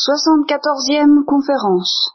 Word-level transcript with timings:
Soixante-quatorzième 0.00 1.24
conférence. 1.24 2.10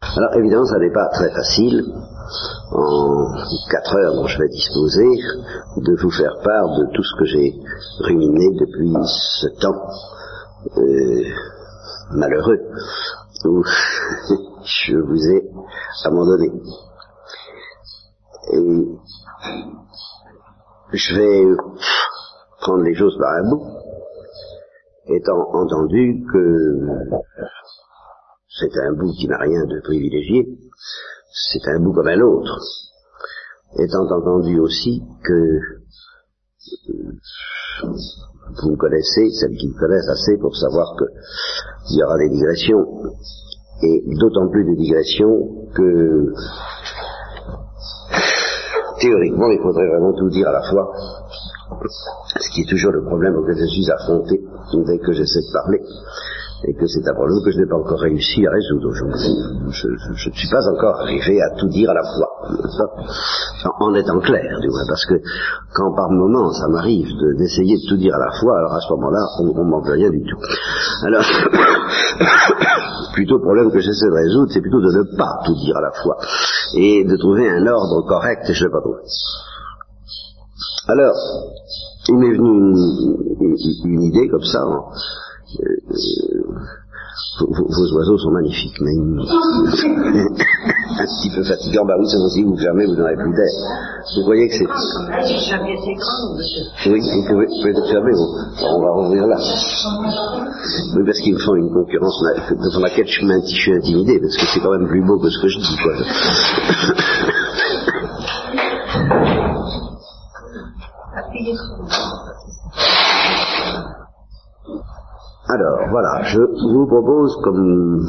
Alors 0.00 0.34
évidemment, 0.36 0.66
ça 0.66 0.78
n'est 0.78 0.92
pas 0.92 1.08
très 1.08 1.32
facile, 1.32 1.82
en 2.70 3.26
quatre 3.72 3.96
heures 3.96 4.14
dont 4.14 4.28
je 4.28 4.38
vais 4.38 4.48
disposer, 4.50 5.08
de 5.78 6.00
vous 6.00 6.12
faire 6.12 6.36
part 6.44 6.68
de 6.78 6.86
tout 6.94 7.02
ce 7.02 7.18
que 7.18 7.24
j'ai 7.24 7.54
ruminé 8.04 8.50
depuis 8.54 8.94
ce 9.04 9.48
temps 9.60 9.82
euh, 10.76 11.24
malheureux 12.12 12.60
où 13.46 13.64
je 14.64 14.96
vous 14.96 15.28
ai 15.28 15.50
abandonné. 16.04 16.52
Et 18.52 18.88
je 20.92 21.14
vais 21.16 21.46
prendre 22.60 22.84
les 22.84 22.94
choses 22.94 23.18
par 23.18 23.32
un 23.32 23.50
bout, 23.50 23.83
étant 25.08 25.50
entendu 25.52 26.24
que 26.32 26.78
c'est 28.48 28.78
un 28.80 28.92
bout 28.92 29.12
qui 29.12 29.26
n'a 29.28 29.38
rien 29.38 29.64
de 29.66 29.80
privilégié, 29.82 30.46
c'est 31.32 31.68
un 31.70 31.80
bout 31.80 31.92
comme 31.92 32.08
un 32.08 32.20
autre, 32.20 32.60
étant 33.78 34.06
entendu 34.10 34.60
aussi 34.60 35.02
que 35.24 35.60
vous 38.62 38.70
me 38.70 38.76
connaissez, 38.76 39.30
celles 39.30 39.56
qui 39.56 39.68
me 39.68 39.78
connaissent 39.78 40.08
assez 40.08 40.38
pour 40.38 40.56
savoir 40.56 40.94
qu'il 40.96 41.98
y 41.98 42.02
aura 42.02 42.16
des 42.18 42.30
digressions, 42.30 42.86
et 43.82 44.02
d'autant 44.18 44.48
plus 44.48 44.64
de 44.64 44.76
digressions 44.76 45.68
que 45.74 46.32
théoriquement 49.00 49.48
il 49.50 49.60
faudrait 49.60 49.88
vraiment 49.88 50.14
tout 50.14 50.30
dire 50.30 50.48
à 50.48 50.52
la 50.52 50.62
fois, 50.70 50.92
ce 51.88 52.50
qui 52.50 52.62
est 52.62 52.68
toujours 52.68 52.92
le 52.92 53.04
problème 53.04 53.36
auquel 53.36 53.56
je 53.56 53.66
suis 53.66 53.90
affronté 53.90 54.40
dès 54.86 54.98
que 54.98 55.12
j'essaie 55.12 55.40
de 55.40 55.52
parler 55.52 55.80
et 56.66 56.74
que 56.74 56.86
c'est 56.86 57.06
un 57.06 57.14
problème 57.14 57.42
que 57.44 57.50
je 57.50 57.58
n'ai 57.58 57.66
pas 57.66 57.76
encore 57.76 58.00
réussi 58.00 58.46
à 58.46 58.50
résoudre. 58.50 58.88
Je, 58.94 59.04
je, 60.16 60.28
ne 60.30 60.34
suis 60.34 60.48
pas 60.48 60.64
encore 60.72 61.00
arrivé 61.00 61.40
à 61.42 61.50
tout 61.58 61.68
dire 61.68 61.90
à 61.90 61.94
la 61.94 62.02
fois, 62.02 62.30
en 63.80 63.94
étant 63.94 64.18
clair, 64.20 64.60
du 64.60 64.68
moins, 64.68 64.86
parce 64.88 65.04
que 65.04 65.14
quand 65.74 65.94
par 65.94 66.10
moment 66.10 66.52
ça 66.52 66.68
m'arrive 66.68 67.08
d'essayer 67.36 67.76
de, 67.76 67.88
tout 67.88 67.96
dire 67.96 68.14
à 68.14 68.18
la 68.18 68.32
fois, 68.40 68.58
alors 68.58 68.72
à 68.74 68.80
ce 68.80 68.90
moment-là, 68.94 69.20
on, 69.40 69.64
ne 69.64 69.70
manque 69.70 69.88
rien 69.88 70.10
du 70.10 70.22
tout. 70.22 70.38
Alors, 71.04 71.24
plutôt 73.12 73.36
le 73.36 73.42
problème 73.42 73.70
que 73.70 73.80
j'essaie 73.80 74.06
de 74.06 74.14
résoudre, 74.14 74.50
c'est 74.50 74.62
plutôt 74.62 74.80
de 74.80 74.92
ne 74.96 75.16
pas 75.18 75.40
tout 75.44 75.54
dire 75.54 75.76
à 75.76 75.82
la 75.82 75.92
fois 75.92 76.16
et 76.76 77.04
de 77.04 77.16
trouver 77.16 77.48
un 77.48 77.66
ordre 77.66 78.06
correct, 78.08 78.48
et 78.48 78.54
je 78.54 78.64
ne 78.64 78.68
l'ai 78.68 78.72
pas 78.72 78.80
trouvé. 78.80 79.02
Alors, 80.86 81.16
il 82.08 82.16
m'est 82.18 82.36
venu 82.36 82.76
une, 83.84 84.02
idée 84.02 84.28
comme 84.28 84.44
ça, 84.44 84.60
euh, 84.60 85.76
vos, 87.40 87.96
oiseaux 87.96 88.18
sont 88.18 88.30
magnifiques, 88.32 88.78
mais 88.82 88.92
un 88.92 89.24
petit 91.06 91.30
peu 91.34 91.42
fatigant. 91.42 91.86
Bah 91.86 91.94
oui, 91.98 92.06
c'est 92.06 92.18
si 92.34 92.42
vous 92.42 92.56
fermez, 92.58 92.84
vous 92.84 92.96
n'aurez 92.96 93.16
plus 93.16 93.32
d'air. 93.32 93.48
Vous 94.14 94.24
voyez 94.26 94.46
que 94.48 94.54
c'est... 94.54 94.66
Oui, 96.90 97.00
vous 97.00 97.24
pouvez, 97.28 97.46
vous 97.46 97.60
pouvez 97.62 97.74
fermer, 97.90 98.12
on 98.62 98.80
va 98.82 98.90
rouvrir 98.90 99.26
là. 99.26 99.36
Oui, 100.96 101.02
parce 101.06 101.20
qu'ils 101.20 101.32
me 101.34 101.38
font 101.38 101.54
une 101.54 101.72
concurrence 101.72 102.22
dans 102.74 102.80
laquelle 102.80 103.06
je, 103.06 103.20
je 103.22 103.54
suis 103.54 103.72
intimidé, 103.72 104.20
parce 104.20 104.36
que 104.36 104.44
c'est 104.52 104.60
quand 104.60 104.72
même 104.72 104.86
plus 104.88 105.02
beau 105.02 105.18
que 105.18 105.30
ce 105.30 105.40
que 105.40 105.48
je 105.48 105.60
dis, 105.60 105.78
quoi. 105.82 105.94
Alors, 115.48 115.78
voilà, 115.90 116.22
je 116.22 116.40
vous 116.40 116.86
propose 116.86 117.36
comme 117.42 118.06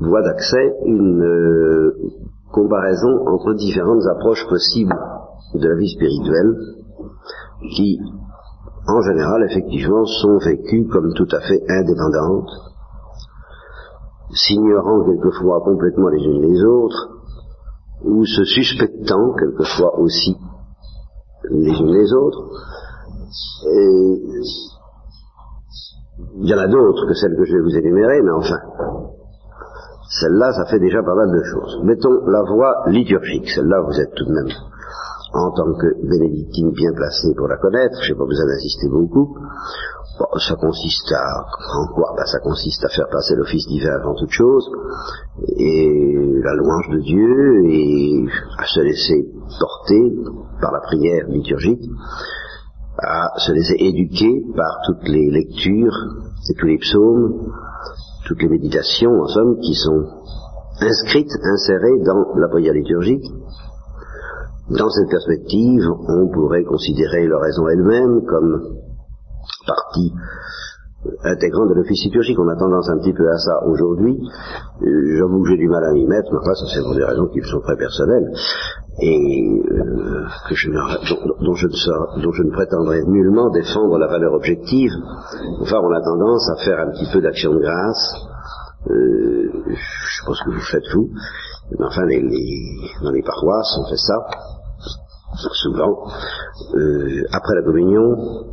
voie 0.00 0.22
d'accès 0.22 0.74
une 0.84 1.22
euh, 1.22 1.96
comparaison 2.52 3.26
entre 3.28 3.54
différentes 3.54 4.04
approches 4.06 4.46
possibles 4.48 4.94
de 5.54 5.68
la 5.68 5.76
vie 5.76 5.88
spirituelle 5.88 6.56
qui, 7.76 8.00
en 8.88 9.00
général, 9.02 9.44
effectivement, 9.48 10.04
sont 10.04 10.38
vécues 10.38 10.88
comme 10.88 11.12
tout 11.14 11.28
à 11.30 11.40
fait 11.40 11.62
indépendantes, 11.68 12.50
s'ignorant 14.34 15.04
quelquefois 15.04 15.60
complètement 15.60 16.08
les 16.08 16.24
unes 16.24 16.42
les 16.42 16.64
autres, 16.64 17.08
ou 18.04 18.24
se 18.24 18.44
suspectant 18.44 19.32
quelquefois 19.38 19.96
aussi 20.00 20.36
les 21.50 21.70
unes 21.70 21.92
les 21.92 22.12
autres. 22.12 22.42
Et 23.66 24.30
il 26.36 26.48
y 26.48 26.54
en 26.54 26.58
a 26.58 26.66
d'autres 26.66 27.06
que 27.06 27.14
celles 27.14 27.36
que 27.36 27.44
je 27.44 27.52
vais 27.56 27.62
vous 27.62 27.76
énumérer, 27.76 28.20
mais 28.22 28.32
enfin, 28.32 28.58
celle-là, 30.20 30.52
ça 30.52 30.66
fait 30.66 30.78
déjà 30.78 31.02
pas 31.02 31.14
mal 31.14 31.30
de 31.30 31.42
choses. 31.44 31.80
Mettons 31.84 32.26
la 32.26 32.42
voie 32.42 32.84
liturgique. 32.88 33.48
Celle-là, 33.48 33.80
vous 33.80 34.00
êtes 34.00 34.14
tout 34.14 34.24
de 34.26 34.32
même, 34.32 34.48
en 35.34 35.50
tant 35.52 35.72
que 35.74 36.06
bénédictine 36.06 36.70
bien 36.72 36.92
placée 36.94 37.34
pour 37.36 37.48
la 37.48 37.56
connaître, 37.56 37.96
je 38.02 38.12
n'ai 38.12 38.18
pas 38.18 38.26
besoin 38.26 38.46
d'insister 38.46 38.88
beaucoup. 38.88 39.36
Ça 40.38 40.56
consiste 40.56 41.12
à, 41.12 41.44
quoi? 41.94 42.14
Ben, 42.16 42.26
Ça 42.26 42.38
consiste 42.40 42.84
à 42.84 42.88
faire 42.88 43.08
passer 43.10 43.34
l'office 43.36 43.66
divin 43.66 43.94
avant 44.00 44.14
toute 44.14 44.30
chose, 44.30 44.68
et 45.56 46.30
la 46.42 46.54
louange 46.54 46.88
de 46.90 46.98
Dieu, 47.00 47.64
et 47.70 48.24
à 48.58 48.66
se 48.66 48.80
laisser 48.80 49.26
porter 49.58 50.12
par 50.60 50.72
la 50.72 50.80
prière 50.80 51.26
liturgique, 51.28 51.82
à 52.98 53.38
se 53.38 53.52
laisser 53.52 53.76
éduquer 53.78 54.42
par 54.56 54.80
toutes 54.86 55.08
les 55.08 55.30
lectures 55.30 55.96
et 56.50 56.54
tous 56.58 56.66
les 56.66 56.78
psaumes, 56.78 57.52
toutes 58.26 58.42
les 58.42 58.48
méditations, 58.48 59.12
en 59.12 59.26
somme, 59.26 59.58
qui 59.60 59.74
sont 59.74 60.04
inscrites, 60.80 61.32
insérées 61.42 62.00
dans 62.04 62.34
la 62.36 62.48
prière 62.48 62.74
liturgique. 62.74 63.24
Dans 64.70 64.88
cette 64.88 65.10
perspective, 65.10 65.82
on 66.08 66.28
pourrait 66.32 66.64
considérer 66.64 67.26
l'oraison 67.26 67.68
elle-même 67.68 68.22
comme 68.26 68.82
partie 69.66 70.12
intégrante 71.24 71.68
de 71.68 71.74
l'office 71.74 72.04
liturgique. 72.04 72.38
On 72.38 72.48
a 72.48 72.56
tendance 72.56 72.88
un 72.88 72.98
petit 72.98 73.12
peu 73.12 73.28
à 73.28 73.38
ça 73.38 73.64
aujourd'hui. 73.66 74.18
Euh, 74.82 75.18
j'avoue 75.18 75.42
que 75.42 75.50
j'ai 75.50 75.56
du 75.56 75.68
mal 75.68 75.84
à 75.84 75.92
m'y 75.92 76.06
mettre, 76.06 76.30
mais 76.32 76.38
enfin, 76.38 76.54
ça 76.54 76.66
c'est 76.72 76.82
pour 76.82 76.94
des 76.94 77.04
raisons 77.04 77.26
qui 77.28 77.40
sont 77.42 77.60
très 77.60 77.76
personnelles 77.76 78.32
et 79.00 79.62
euh, 79.70 80.26
que 80.48 80.54
je 80.54 80.70
dont, 80.70 81.54
je 81.54 81.66
ne 81.66 82.22
dont 82.22 82.32
je 82.32 82.42
ne 82.42 82.50
prétendrai 82.52 83.02
nullement 83.06 83.50
défendre 83.50 83.98
la 83.98 84.06
valeur 84.06 84.34
objective. 84.34 84.92
Enfin, 85.60 85.80
on 85.82 85.92
a 85.92 86.00
tendance 86.02 86.48
à 86.50 86.64
faire 86.64 86.78
un 86.78 86.90
petit 86.92 87.10
peu 87.12 87.20
d'action 87.20 87.54
de 87.54 87.60
grâce. 87.60 88.14
Euh, 88.90 89.50
je 89.66 90.26
pense 90.26 90.40
que 90.42 90.50
vous 90.50 90.60
faites 90.70 90.86
vous. 90.94 91.10
Mais 91.70 91.86
enfin, 91.86 92.04
les, 92.04 92.20
dans 93.02 93.10
les 93.10 93.22
paroisses, 93.22 93.78
on 93.80 93.88
fait 93.88 93.96
ça 93.96 94.14
souvent 95.54 96.06
après 97.32 97.54
la 97.54 97.62
communion 97.62 98.44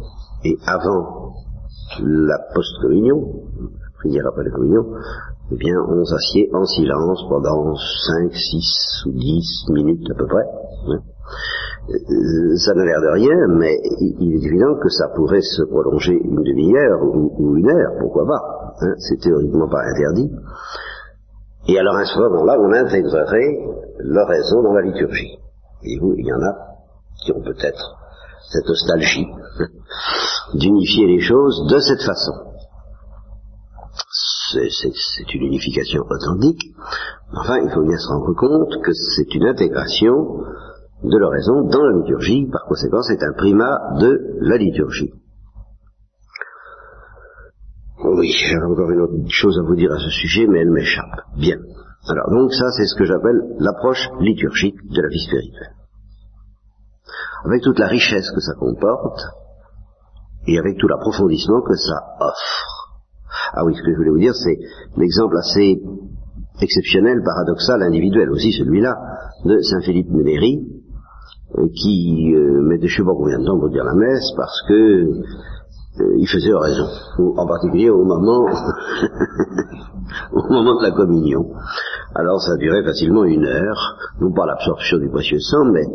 et 0.43 0.57
avant 0.65 1.33
la 2.01 2.37
post-communion, 2.53 3.43
prière 3.99 4.25
après 4.27 4.43
la 4.43 4.51
communion, 4.51 4.85
eh 5.51 5.55
bien, 5.55 5.75
on 5.89 6.05
s'assied 6.05 6.49
en 6.53 6.63
silence 6.63 7.23
pendant 7.27 7.75
5, 7.75 8.33
6 8.33 9.05
ou 9.07 9.11
10 9.11 9.65
minutes 9.73 10.07
à 10.11 10.15
peu 10.15 10.27
près. 10.27 10.45
Ça 12.57 12.73
n'a 12.75 12.85
l'air 12.85 13.01
de 13.01 13.13
rien, 13.13 13.35
mais 13.57 13.75
il 14.19 14.35
est 14.35 14.45
évident 14.45 14.75
que 14.81 14.89
ça 14.89 15.07
pourrait 15.15 15.41
se 15.41 15.63
prolonger 15.63 16.13
une 16.13 16.43
demi-heure 16.43 17.01
ou, 17.03 17.55
une 17.57 17.69
heure, 17.69 17.93
pourquoi 17.99 18.27
pas. 18.27 18.75
Hein. 18.81 18.93
C'est 18.99 19.19
théoriquement 19.19 19.67
pas 19.67 19.81
interdit. 19.81 20.31
Et 21.67 21.79
alors 21.79 21.95
à 21.95 22.05
ce 22.05 22.19
moment-là, 22.19 22.57
on 22.59 22.71
intégrerait 22.71 23.57
l'oraison 23.99 24.61
dans 24.63 24.73
la 24.73 24.81
liturgie. 24.81 25.39
Et 25.83 25.97
vous, 25.99 26.13
il 26.17 26.25
y 26.25 26.33
en 26.33 26.41
a 26.41 26.69
qui 27.23 27.31
ont 27.31 27.41
peut-être 27.41 27.97
cette 28.51 28.67
nostalgie 28.67 29.27
d'unifier 30.53 31.07
les 31.07 31.21
choses 31.21 31.67
de 31.69 31.79
cette 31.79 32.01
façon. 32.01 32.33
C'est 34.51 35.33
une 35.35 35.43
unification 35.43 36.01
authentique, 36.09 36.73
enfin 37.31 37.59
il 37.63 37.69
faut 37.71 37.85
bien 37.85 37.97
se 37.97 38.07
rendre 38.07 38.33
compte 38.33 38.81
que 38.83 38.91
c'est 38.93 39.35
une 39.35 39.45
intégration 39.45 40.41
de 41.03 41.17
l'oraison 41.17 41.67
dans 41.69 41.83
la 41.83 41.97
liturgie, 41.99 42.47
par 42.51 42.65
conséquent 42.65 43.01
c'est 43.03 43.23
un 43.23 43.33
primat 43.33 43.77
de 43.99 44.19
la 44.41 44.57
liturgie. 44.57 45.13
Oui, 48.03 48.31
j'ai 48.31 48.57
encore 48.57 48.89
une 48.89 49.01
autre 49.01 49.29
chose 49.29 49.59
à 49.59 49.67
vous 49.67 49.75
dire 49.75 49.91
à 49.91 49.99
ce 49.99 50.09
sujet, 50.09 50.47
mais 50.47 50.61
elle 50.61 50.71
m'échappe. 50.71 51.21
Bien. 51.37 51.57
Alors 52.07 52.29
donc 52.31 52.53
ça 52.53 52.71
c'est 52.77 52.87
ce 52.87 52.95
que 52.95 53.05
j'appelle 53.05 53.39
l'approche 53.59 54.09
liturgique 54.19 54.77
de 54.89 55.01
la 55.01 55.09
vie 55.09 55.19
spirituelle 55.19 55.78
avec 57.45 57.61
toute 57.61 57.79
la 57.79 57.87
richesse 57.87 58.31
que 58.31 58.41
ça 58.41 58.53
comporte, 58.55 59.21
et 60.47 60.57
avec 60.57 60.77
tout 60.77 60.87
l'approfondissement 60.87 61.61
que 61.61 61.75
ça 61.75 62.15
offre. 62.19 62.79
Ah 63.53 63.65
oui, 63.65 63.75
ce 63.75 63.81
que 63.81 63.91
je 63.91 63.97
voulais 63.97 64.11
vous 64.11 64.19
dire, 64.19 64.33
c'est 64.35 64.57
l'exemple 64.97 65.37
assez 65.37 65.81
exceptionnel, 66.61 67.21
paradoxal, 67.23 67.81
individuel 67.83 68.29
aussi, 68.31 68.51
celui-là, 68.51 68.95
de 69.45 69.59
Saint 69.61 69.81
Philippe 69.81 70.09
Néri, 70.11 70.67
euh, 71.57 71.67
qui 71.73 72.33
euh, 72.35 72.61
met 72.61 72.77
des 72.77 72.87
je 72.87 72.97
sais 72.97 73.03
pas 73.03 73.13
combien 73.15 73.39
de 73.39 73.45
temps 73.45 73.59
pour 73.59 73.69
dire 73.69 73.83
la 73.83 73.95
messe, 73.95 74.31
parce 74.35 74.61
que 74.67 74.73
euh, 74.73 76.15
il 76.17 76.27
faisait 76.27 76.53
oraison, 76.53 76.87
en 77.37 77.47
particulier 77.47 77.89
au 77.89 78.03
moment, 78.03 78.45
au 80.33 80.53
moment 80.53 80.79
de 80.79 80.83
la 80.83 80.91
communion. 80.91 81.45
Alors 82.15 82.41
ça 82.41 82.55
durait 82.57 82.83
facilement 82.83 83.23
une 83.23 83.45
heure, 83.45 83.97
non 84.21 84.31
pas 84.31 84.45
l'absorption 84.45 84.97
du 84.97 85.09
précieux 85.09 85.39
sang, 85.39 85.65
mais 85.71 85.85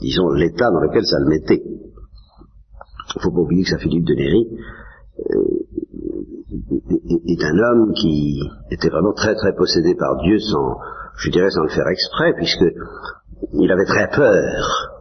disons 0.00 0.28
l'état 0.30 0.70
dans 0.70 0.80
lequel 0.80 1.04
ça 1.04 1.18
le 1.18 1.26
mettait. 1.26 1.62
Il 3.16 3.22
faut 3.22 3.30
pas 3.30 3.40
oublier 3.40 3.62
que 3.62 3.70
Saint 3.70 3.78
Philippe 3.78 4.06
de 4.06 4.14
Néry 4.14 4.48
est 7.26 7.44
un 7.44 7.58
homme 7.58 7.92
qui 7.94 8.40
était 8.70 8.88
vraiment 8.88 9.12
très 9.12 9.34
très 9.34 9.54
possédé 9.54 9.94
par 9.94 10.16
Dieu 10.22 10.38
sans, 10.38 10.78
je 11.18 11.30
dirais 11.30 11.50
sans 11.50 11.62
le 11.62 11.68
faire 11.68 11.88
exprès, 11.88 12.34
puisque 12.36 12.64
il 13.52 13.70
avait 13.70 13.84
très 13.84 14.08
peur 14.10 14.93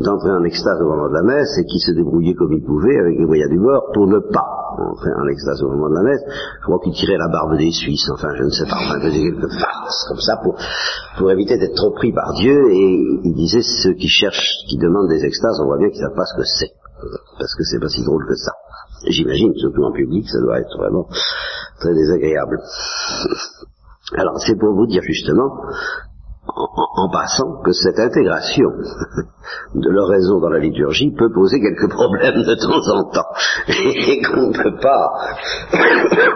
d'entrer 0.00 0.30
en 0.30 0.44
extase 0.44 0.80
au 0.80 0.88
moment 0.88 1.08
de 1.08 1.14
la 1.14 1.22
messe 1.22 1.58
et 1.58 1.64
qui 1.64 1.78
se 1.78 1.92
débrouillait 1.92 2.34
comme 2.34 2.52
il 2.52 2.64
pouvait 2.64 2.98
avec 2.98 3.18
les 3.18 3.26
moyens 3.26 3.50
du 3.50 3.58
bord 3.58 3.90
pour 3.92 4.06
ne 4.06 4.18
pas 4.18 4.74
entrer 4.78 5.10
en 5.12 5.26
extase 5.28 5.62
au 5.62 5.68
moment 5.68 5.90
de 5.90 5.94
la 5.94 6.02
messe. 6.02 6.22
Je 6.60 6.64
crois 6.64 6.78
qu'il 6.82 6.92
tirait 6.92 7.18
la 7.18 7.28
barbe 7.28 7.56
des 7.56 7.70
Suisses, 7.70 8.08
enfin 8.12 8.28
je 8.34 8.44
ne 8.44 8.50
sais 8.50 8.64
pas, 8.64 8.76
enfin 8.76 9.00
faisait 9.00 9.20
quelques 9.20 9.52
farces 9.52 10.04
comme 10.08 10.20
ça 10.20 10.38
pour, 10.42 10.56
pour 11.18 11.30
éviter 11.30 11.58
d'être 11.58 11.74
trop 11.74 11.92
pris 11.92 12.12
par 12.12 12.32
Dieu 12.34 12.70
et 12.70 13.20
il 13.24 13.34
disait 13.34 13.62
ceux 13.62 13.94
qui 13.94 14.08
cherchent, 14.08 14.64
qui 14.68 14.78
demandent 14.78 15.08
des 15.08 15.24
extases, 15.24 15.60
on 15.60 15.66
voit 15.66 15.78
bien 15.78 15.90
qu'ils 15.90 16.00
ne 16.02 16.08
savent 16.08 16.16
pas 16.16 16.26
ce 16.26 16.36
que 16.36 16.44
c'est, 16.44 16.72
parce 17.38 17.54
que 17.54 17.64
c'est 17.64 17.80
pas 17.80 17.88
si 17.88 18.02
drôle 18.04 18.26
que 18.26 18.36
ça. 18.36 18.52
J'imagine, 19.06 19.54
surtout 19.56 19.82
en 19.84 19.92
public, 19.92 20.28
ça 20.28 20.40
doit 20.40 20.60
être 20.60 20.76
vraiment 20.76 21.08
très 21.78 21.94
désagréable. 21.94 22.60
Alors 24.16 24.38
c'est 24.40 24.58
pour 24.58 24.74
vous 24.74 24.86
dire 24.86 25.02
justement 25.02 25.62
en, 26.46 27.08
passant 27.10 27.60
que 27.62 27.72
cette 27.72 27.98
intégration 27.98 28.70
de 29.74 29.90
l'oraison 29.90 30.40
dans 30.40 30.48
la 30.48 30.58
liturgie 30.58 31.12
peut 31.16 31.30
poser 31.32 31.60
quelques 31.60 31.90
problèmes 31.90 32.42
de 32.42 32.54
temps 32.54 32.96
en 32.96 33.10
temps 33.10 33.28
et 33.68 34.22
qu'on 34.22 34.48
ne 34.48 34.62
peut 34.62 34.78
pas 34.80 35.10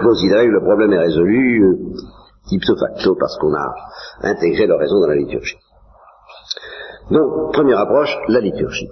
considérer 0.02 0.46
que 0.46 0.52
le 0.52 0.62
problème 0.62 0.92
est 0.92 0.98
résolu 0.98 1.64
euh, 1.64 1.76
ipso 2.50 2.76
facto 2.76 3.16
parce 3.18 3.36
qu'on 3.38 3.54
a 3.54 3.74
intégré 4.22 4.66
l'oraison 4.66 5.00
dans 5.00 5.08
la 5.08 5.16
liturgie. 5.16 5.58
Donc, 7.10 7.52
première 7.52 7.78
approche, 7.78 8.16
la 8.28 8.40
liturgie. 8.40 8.88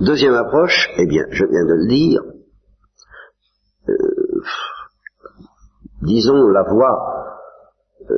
Deuxième 0.00 0.34
approche, 0.34 0.90
eh 0.96 1.06
bien, 1.06 1.24
je 1.30 1.44
viens 1.44 1.64
de 1.64 1.74
le 1.74 1.88
dire, 1.88 2.20
euh, 3.88 4.42
disons 6.02 6.48
la 6.48 6.62
voix 6.62 6.98
euh, 8.10 8.14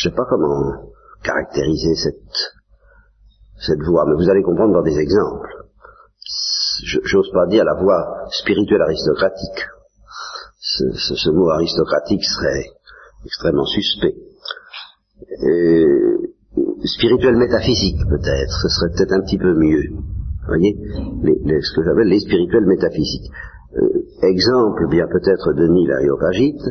je 0.00 0.08
ne 0.08 0.12
sais 0.12 0.16
pas 0.16 0.24
comment 0.28 0.92
caractériser 1.22 1.94
cette, 1.94 2.54
cette 3.58 3.82
voie, 3.82 4.06
mais 4.06 4.14
vous 4.14 4.30
allez 4.30 4.42
comprendre 4.42 4.72
dans 4.72 4.82
des 4.82 4.96
exemples. 4.96 5.48
J'ose 7.04 7.30
pas 7.32 7.46
dire 7.46 7.64
la 7.64 7.74
voie 7.74 8.24
spirituelle 8.30 8.80
aristocratique. 8.80 9.66
Ce, 10.58 11.30
mot 11.30 11.50
aristocratique 11.50 12.24
serait 12.24 12.64
extrêmement 13.26 13.66
suspect. 13.66 14.14
spirituel 16.84 17.36
métaphysique 17.36 18.00
peut-être, 18.08 18.56
ce 18.62 18.68
serait 18.68 18.92
peut-être 18.96 19.12
un 19.12 19.20
petit 19.20 19.38
peu 19.38 19.54
mieux. 19.54 19.84
Vous 19.90 20.46
voyez, 20.46 20.74
ce 21.60 21.76
que 21.76 21.84
j'appelle 21.84 22.08
les 22.08 22.20
spirituels 22.20 22.66
métaphysiques. 22.66 23.30
Euh, 23.76 24.02
exemple, 24.22 24.88
bien 24.88 25.06
peut-être 25.06 25.52
Denis 25.52 25.86
l'Aréopagite, 25.86 26.62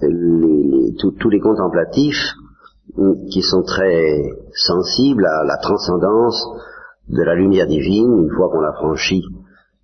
tous 0.00 1.30
les 1.30 1.40
contemplatifs 1.40 2.34
qui 3.30 3.42
sont 3.42 3.62
très 3.62 4.22
sensibles 4.52 5.26
à 5.26 5.44
la 5.44 5.56
transcendance 5.58 6.42
de 7.08 7.22
la 7.22 7.34
lumière 7.34 7.66
divine 7.66 8.24
une 8.24 8.30
fois 8.30 8.48
qu'on 8.50 8.62
a 8.62 8.72
franchi 8.72 9.22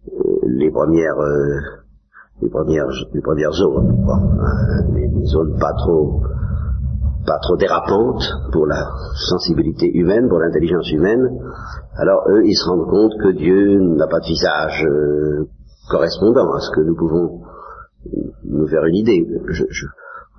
euh, 0.08 0.12
les 0.46 0.70
premières 0.70 1.18
euh, 1.20 1.60
les 2.40 2.48
premières 2.48 2.86
les 3.12 3.20
premières 3.20 3.52
zones 3.52 4.04
hein, 4.08 4.84
les, 4.94 5.24
zones 5.26 5.56
pas 5.58 5.72
trop 5.78 6.20
pas 7.24 7.38
trop 7.40 7.56
dérapantes 7.56 8.24
pour 8.52 8.66
la 8.66 8.88
sensibilité 9.14 9.88
humaine 9.94 10.28
pour 10.28 10.40
l'intelligence 10.40 10.90
humaine 10.90 11.38
alors 11.96 12.24
eux 12.30 12.42
ils 12.44 12.54
se 12.54 12.68
rendent 12.68 12.90
compte 12.90 13.12
que 13.22 13.32
Dieu 13.36 13.78
n'a 13.78 14.08
pas 14.08 14.18
de 14.18 14.26
visage 14.26 14.84
euh, 14.84 15.48
correspondant 15.90 16.52
à 16.54 16.60
ce 16.60 16.70
que 16.74 16.80
nous 16.80 16.96
pouvons 16.96 17.42
nous 18.44 18.66
faire 18.66 18.84
une 18.84 18.96
idée 18.96 19.24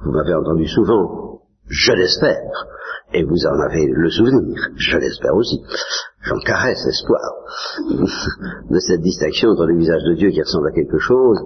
vous 0.06 0.12
m'avez 0.12 0.34
entendu 0.34 0.68
souvent, 0.68 1.42
je 1.68 1.94
l'espère, 1.94 2.68
et 3.14 3.24
vous 3.24 3.46
en 3.48 3.60
avez 3.70 3.88
le 3.88 4.10
souvenir, 4.10 4.56
je 4.76 4.98
l'espère 4.98 5.36
aussi. 5.36 5.62
J'en 6.24 6.40
caresse 6.40 6.84
l'espoir 6.86 7.22
de 8.70 8.80
cette 8.80 9.02
distinction 9.02 9.50
entre 9.50 9.66
le 9.66 9.78
visage 9.78 10.04
de 10.04 10.16
Dieu 10.16 10.30
qui 10.30 10.42
ressemble 10.42 10.70
à 10.70 10.72
quelque 10.72 11.00
chose 11.00 11.40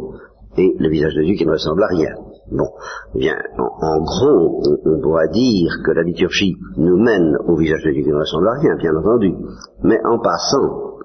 et 0.58 0.74
le 0.80 0.90
visage 0.90 1.14
de 1.14 1.24
Dieu 1.24 1.36
qui 1.36 1.46
ne 1.46 1.52
ressemble 1.52 1.84
à 1.84 1.88
rien. 1.88 2.16
Bon, 2.50 2.70
eh 3.16 3.20
bien, 3.20 3.36
en, 3.58 4.00
gros, 4.02 4.62
on, 4.64 4.90
on, 4.90 5.02
pourra 5.02 5.28
dire 5.28 5.70
que 5.86 5.92
la 5.92 6.04
liturgie 6.04 6.56
nous 6.78 6.98
mène 6.98 7.36
au 7.48 7.58
visage 7.58 7.84
de 7.84 7.92
Dieu 7.92 8.04
qui 8.04 8.10
ne 8.10 8.20
ressemble 8.20 8.48
à 8.48 8.60
rien, 8.60 8.76
bien 8.78 8.96
entendu, 8.96 9.36
mais 9.84 10.00
en 10.06 10.20
passant 10.20 10.98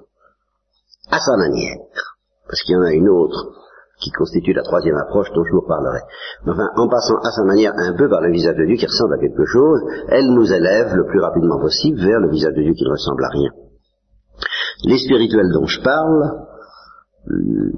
à 1.11 1.19
sa 1.19 1.37
manière, 1.37 1.77
parce 2.47 2.61
qu'il 2.61 2.75
y 2.75 2.77
en 2.77 2.83
a 2.83 2.93
une 2.93 3.09
autre 3.09 3.62
qui 4.03 4.11
constitue 4.11 4.53
la 4.53 4.63
troisième 4.63 4.97
approche 4.97 5.31
dont 5.33 5.43
je 5.43 5.51
vous 5.51 5.61
reparlerai. 5.61 5.99
Enfin, 6.45 6.67
en 6.75 6.87
passant 6.89 7.17
à 7.23 7.31
sa 7.31 7.43
manière 7.43 7.73
un 7.75 7.95
peu 7.95 8.09
par 8.09 8.21
le 8.21 8.31
visage 8.31 8.55
de 8.57 8.65
Dieu 8.65 8.75
qui 8.75 8.85
ressemble 8.85 9.13
à 9.15 9.17
quelque 9.17 9.45
chose, 9.45 9.79
elle 10.09 10.27
nous 10.33 10.51
élève 10.51 10.93
le 10.93 11.05
plus 11.05 11.19
rapidement 11.19 11.59
possible 11.59 11.99
vers 11.99 12.19
le 12.19 12.29
visage 12.29 12.53
de 12.53 12.61
Dieu 12.61 12.73
qui 12.73 12.83
ne 12.83 12.91
ressemble 12.91 13.23
à 13.23 13.29
rien. 13.29 13.51
Les 14.85 14.97
spirituels 14.97 15.51
dont 15.53 15.65
je 15.65 15.81
parle, 15.81 16.43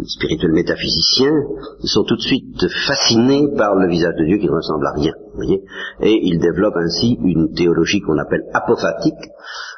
spirituels 0.07 0.53
métaphysiciens, 0.53 1.37
sont 1.83 2.03
tout 2.03 2.15
de 2.15 2.21
suite 2.21 2.65
fascinés 2.87 3.53
par 3.55 3.75
le 3.75 3.87
visage 3.87 4.15
de 4.17 4.25
Dieu 4.25 4.37
qui 4.37 4.47
ne 4.47 4.55
ressemble 4.55 4.87
à 4.87 4.93
rien, 4.93 5.13
voyez, 5.35 5.63
et 6.01 6.19
ils 6.23 6.39
développent 6.39 6.77
ainsi 6.77 7.17
une 7.23 7.53
théologie 7.53 8.01
qu'on 8.01 8.17
appelle 8.17 8.43
apophatique, 8.53 9.29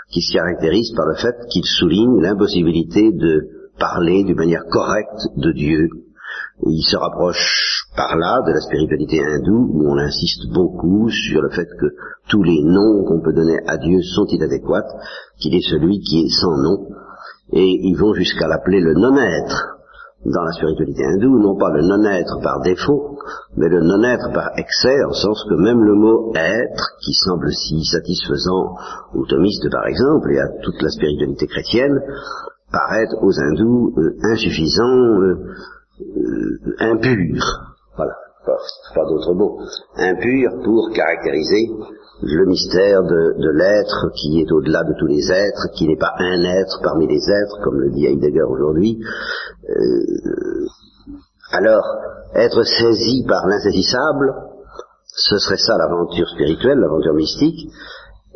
qui 0.10 0.22
se 0.22 0.34
caractérise 0.34 0.94
par 0.96 1.08
le 1.08 1.16
fait 1.16 1.36
qu'ils 1.50 1.66
soulignent 1.66 2.22
l'impossibilité 2.22 3.12
de 3.12 3.50
parler 3.78 4.24
d'une 4.24 4.38
manière 4.38 4.64
correcte 4.72 5.28
de 5.36 5.52
Dieu 5.52 5.90
il 6.66 6.84
se 6.84 6.98
rapproche 6.98 7.86
par 7.96 8.16
là 8.18 8.42
de 8.46 8.52
la 8.52 8.62
spiritualité 8.62 9.20
hindoue 9.24 9.70
où 9.74 9.92
on 9.92 9.98
insiste 9.98 10.52
beaucoup 10.54 11.10
sur 11.10 11.42
le 11.42 11.50
fait 11.50 11.68
que 11.80 11.88
tous 12.30 12.44
les 12.44 12.64
noms 12.64 13.04
qu'on 13.06 13.22
peut 13.22 13.34
donner 13.34 13.60
à 13.68 13.78
Dieu 13.78 14.02
sont 14.02 14.26
inadéquats, 14.28 14.88
qu'il 15.40 15.56
est 15.56 15.70
celui 15.70 16.00
qui 16.00 16.26
est 16.26 16.42
sans 16.42 16.58
nom, 16.58 16.88
et 17.54 17.68
ils 17.68 17.96
vont 17.96 18.14
jusqu'à 18.14 18.48
l'appeler 18.48 18.82
le 18.82 18.94
non-être 18.94 19.78
dans 20.26 20.44
la 20.44 20.52
spiritualité 20.52 21.06
hindoue, 21.06 21.40
non 21.40 21.56
pas 21.58 21.70
le 21.70 21.84
non-être 21.84 22.42
par 22.42 22.60
défaut, 22.62 23.18
mais 23.56 23.70
le 23.70 23.82
non-être 23.82 24.34
par 24.34 24.50
excès, 24.58 25.04
en 25.06 25.14
sens 25.14 25.46
que 25.48 25.56
même 25.56 25.82
le 25.82 25.94
mot 25.94 26.34
être, 26.36 26.98
qui 27.02 27.14
semble 27.14 27.52
si 27.54 27.86
satisfaisant 27.86 28.76
aux 29.14 29.26
thomistes 29.26 29.70
par 29.72 29.86
exemple, 29.86 30.32
et 30.34 30.40
à 30.40 30.48
toute 30.64 30.82
la 30.82 30.90
spiritualité 30.90 31.48
chrétienne, 31.48 32.02
paraît 32.72 33.08
aux 33.22 33.40
hindous 33.40 33.94
euh, 33.98 34.18
insuffisant, 34.34 35.22
euh, 35.22 35.56
euh, 36.00 36.76
impur, 36.80 37.42
voilà, 37.96 38.14
pas, 38.46 39.06
d'autre 39.06 39.34
mot, 39.34 39.60
impur 39.98 40.52
pour 40.64 40.92
caractériser 40.94 41.70
le 42.22 42.46
mystère 42.46 43.04
de, 43.04 43.50
l'être 43.52 44.12
qui 44.16 44.42
est 44.42 44.52
au-delà 44.52 44.84
de 44.84 44.94
tous 45.00 45.08
les 45.08 45.32
êtres, 45.32 45.70
qui 45.76 45.88
n'est 45.88 45.98
pas 45.98 46.14
un 46.20 46.44
être 46.44 46.80
parmi 46.84 47.08
les 47.08 47.30
êtres, 47.30 47.60
comme 47.64 47.80
le 47.80 47.90
dit 47.92 48.06
Heidegger 48.06 48.44
aujourd'hui. 48.44 49.00
Euh, 49.70 50.66
alors, 51.52 51.84
être 52.36 52.64
saisi 52.64 53.26
par 53.28 53.48
l'insaisissable, 53.48 54.34
ce 55.06 55.38
serait 55.38 55.58
ça 55.58 55.78
l'aventure 55.78 56.28
spirituelle, 56.30 56.80
l'aventure 56.80 57.14
mystique, 57.14 57.70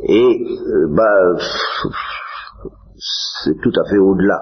et 0.04 0.46
euh, 0.68 0.88
bah, 0.90 1.38
c'est 3.44 3.60
tout 3.62 3.74
à 3.80 3.90
fait 3.90 3.98
au-delà 3.98 4.40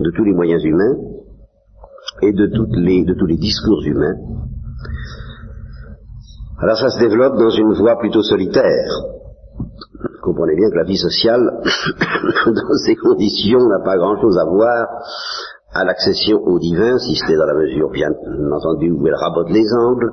de 0.00 0.10
tous 0.10 0.24
les 0.24 0.32
moyens 0.32 0.62
humains, 0.64 0.96
et 2.20 2.32
de, 2.32 2.46
toutes 2.54 2.76
les, 2.76 3.04
de 3.04 3.14
tous 3.14 3.26
les 3.26 3.38
discours 3.38 3.82
humains. 3.84 4.16
Alors 6.58 6.76
ça 6.76 6.90
se 6.90 7.00
développe 7.00 7.38
dans 7.38 7.50
une 7.50 7.72
voie 7.74 7.98
plutôt 7.98 8.22
solitaire. 8.22 8.88
Vous 9.58 10.20
comprenez 10.22 10.54
bien 10.54 10.70
que 10.70 10.76
la 10.76 10.84
vie 10.84 10.98
sociale, 10.98 11.40
dans 12.46 12.78
ces 12.84 12.94
conditions, 12.96 13.66
n'a 13.68 13.84
pas 13.84 13.96
grand-chose 13.96 14.38
à 14.38 14.44
voir 14.44 14.86
à 15.74 15.84
l'accession 15.84 16.38
au 16.44 16.58
divin, 16.58 16.98
si 16.98 17.16
c'était 17.16 17.36
dans 17.36 17.46
la 17.46 17.54
mesure, 17.54 17.90
bien 17.90 18.10
entendu, 18.52 18.90
où 18.90 19.06
elle 19.06 19.14
rabote 19.14 19.48
les 19.50 19.64
angles, 19.72 20.12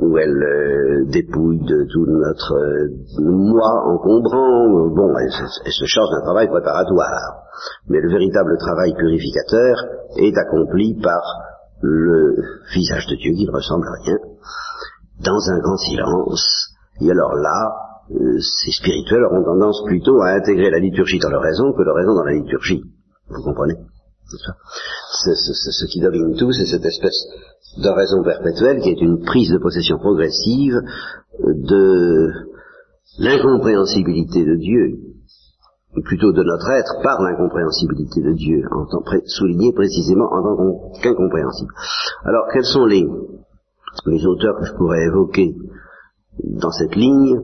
où 0.00 0.18
elle 0.18 0.42
euh, 0.42 1.04
dépouille 1.06 1.60
de 1.60 1.86
tout 1.92 2.06
notre 2.06 2.54
euh, 2.54 2.88
moi 3.20 3.84
encombrant, 3.86 4.88
bon, 4.90 5.16
elle, 5.18 5.30
elle 5.64 5.72
se 5.72 5.84
charge 5.86 6.10
d'un 6.10 6.24
travail 6.24 6.48
préparatoire. 6.48 7.44
Mais 7.88 8.00
le 8.00 8.10
véritable 8.10 8.58
travail 8.58 8.92
purificateur 8.94 9.76
est 10.16 10.36
accompli 10.36 10.98
par 11.00 11.22
le 11.80 12.34
visage 12.74 13.06
de 13.06 13.16
Dieu 13.16 13.32
qui 13.36 13.46
ne 13.46 13.52
ressemble 13.52 13.86
à 13.86 14.02
rien, 14.04 14.18
dans 15.24 15.50
un 15.50 15.58
grand 15.60 15.76
silence. 15.76 16.74
Et 17.00 17.10
alors 17.10 17.34
là, 17.34 17.70
euh, 18.10 18.38
ces 18.40 18.72
spirituels 18.72 19.22
auront 19.24 19.44
tendance 19.44 19.84
plutôt 19.86 20.20
à 20.22 20.30
intégrer 20.30 20.70
la 20.70 20.80
liturgie 20.80 21.20
dans 21.20 21.30
leur 21.30 21.42
raison 21.42 21.72
que 21.72 21.82
leur 21.82 21.94
raison 21.94 22.14
dans 22.14 22.24
la 22.24 22.32
liturgie. 22.32 22.82
Vous 23.28 23.42
comprenez? 23.44 23.74
Ce 24.30 25.86
qui 25.86 26.00
domine 26.00 26.36
tout, 26.36 26.52
c'est 26.52 26.66
cette 26.66 26.84
espèce 26.84 27.26
de 27.78 27.88
raison 27.88 28.22
perpétuelle 28.22 28.80
qui 28.80 28.90
est 28.90 29.00
une 29.00 29.24
prise 29.24 29.50
de 29.50 29.58
possession 29.58 29.98
progressive 29.98 30.74
de 31.40 32.28
l'incompréhensibilité 33.18 34.44
de 34.44 34.56
Dieu, 34.56 34.98
ou 35.96 36.02
plutôt 36.02 36.32
de 36.32 36.42
notre 36.42 36.70
être 36.70 37.02
par 37.02 37.20
l'incompréhensibilité 37.22 38.20
de 38.22 38.32
Dieu, 38.34 38.62
en 38.70 38.86
tant, 38.86 39.02
souligné 39.26 39.72
précisément 39.72 40.26
en 40.30 40.42
tant 40.42 41.00
qu'incompréhensible. 41.00 41.72
Alors, 42.24 42.46
quels 42.52 42.64
sont 42.64 42.84
les, 42.84 43.06
les 44.06 44.26
auteurs 44.26 44.58
que 44.58 44.66
je 44.66 44.74
pourrais 44.74 45.04
évoquer 45.04 45.56
dans 46.44 46.70
cette 46.70 46.94
ligne? 46.94 47.40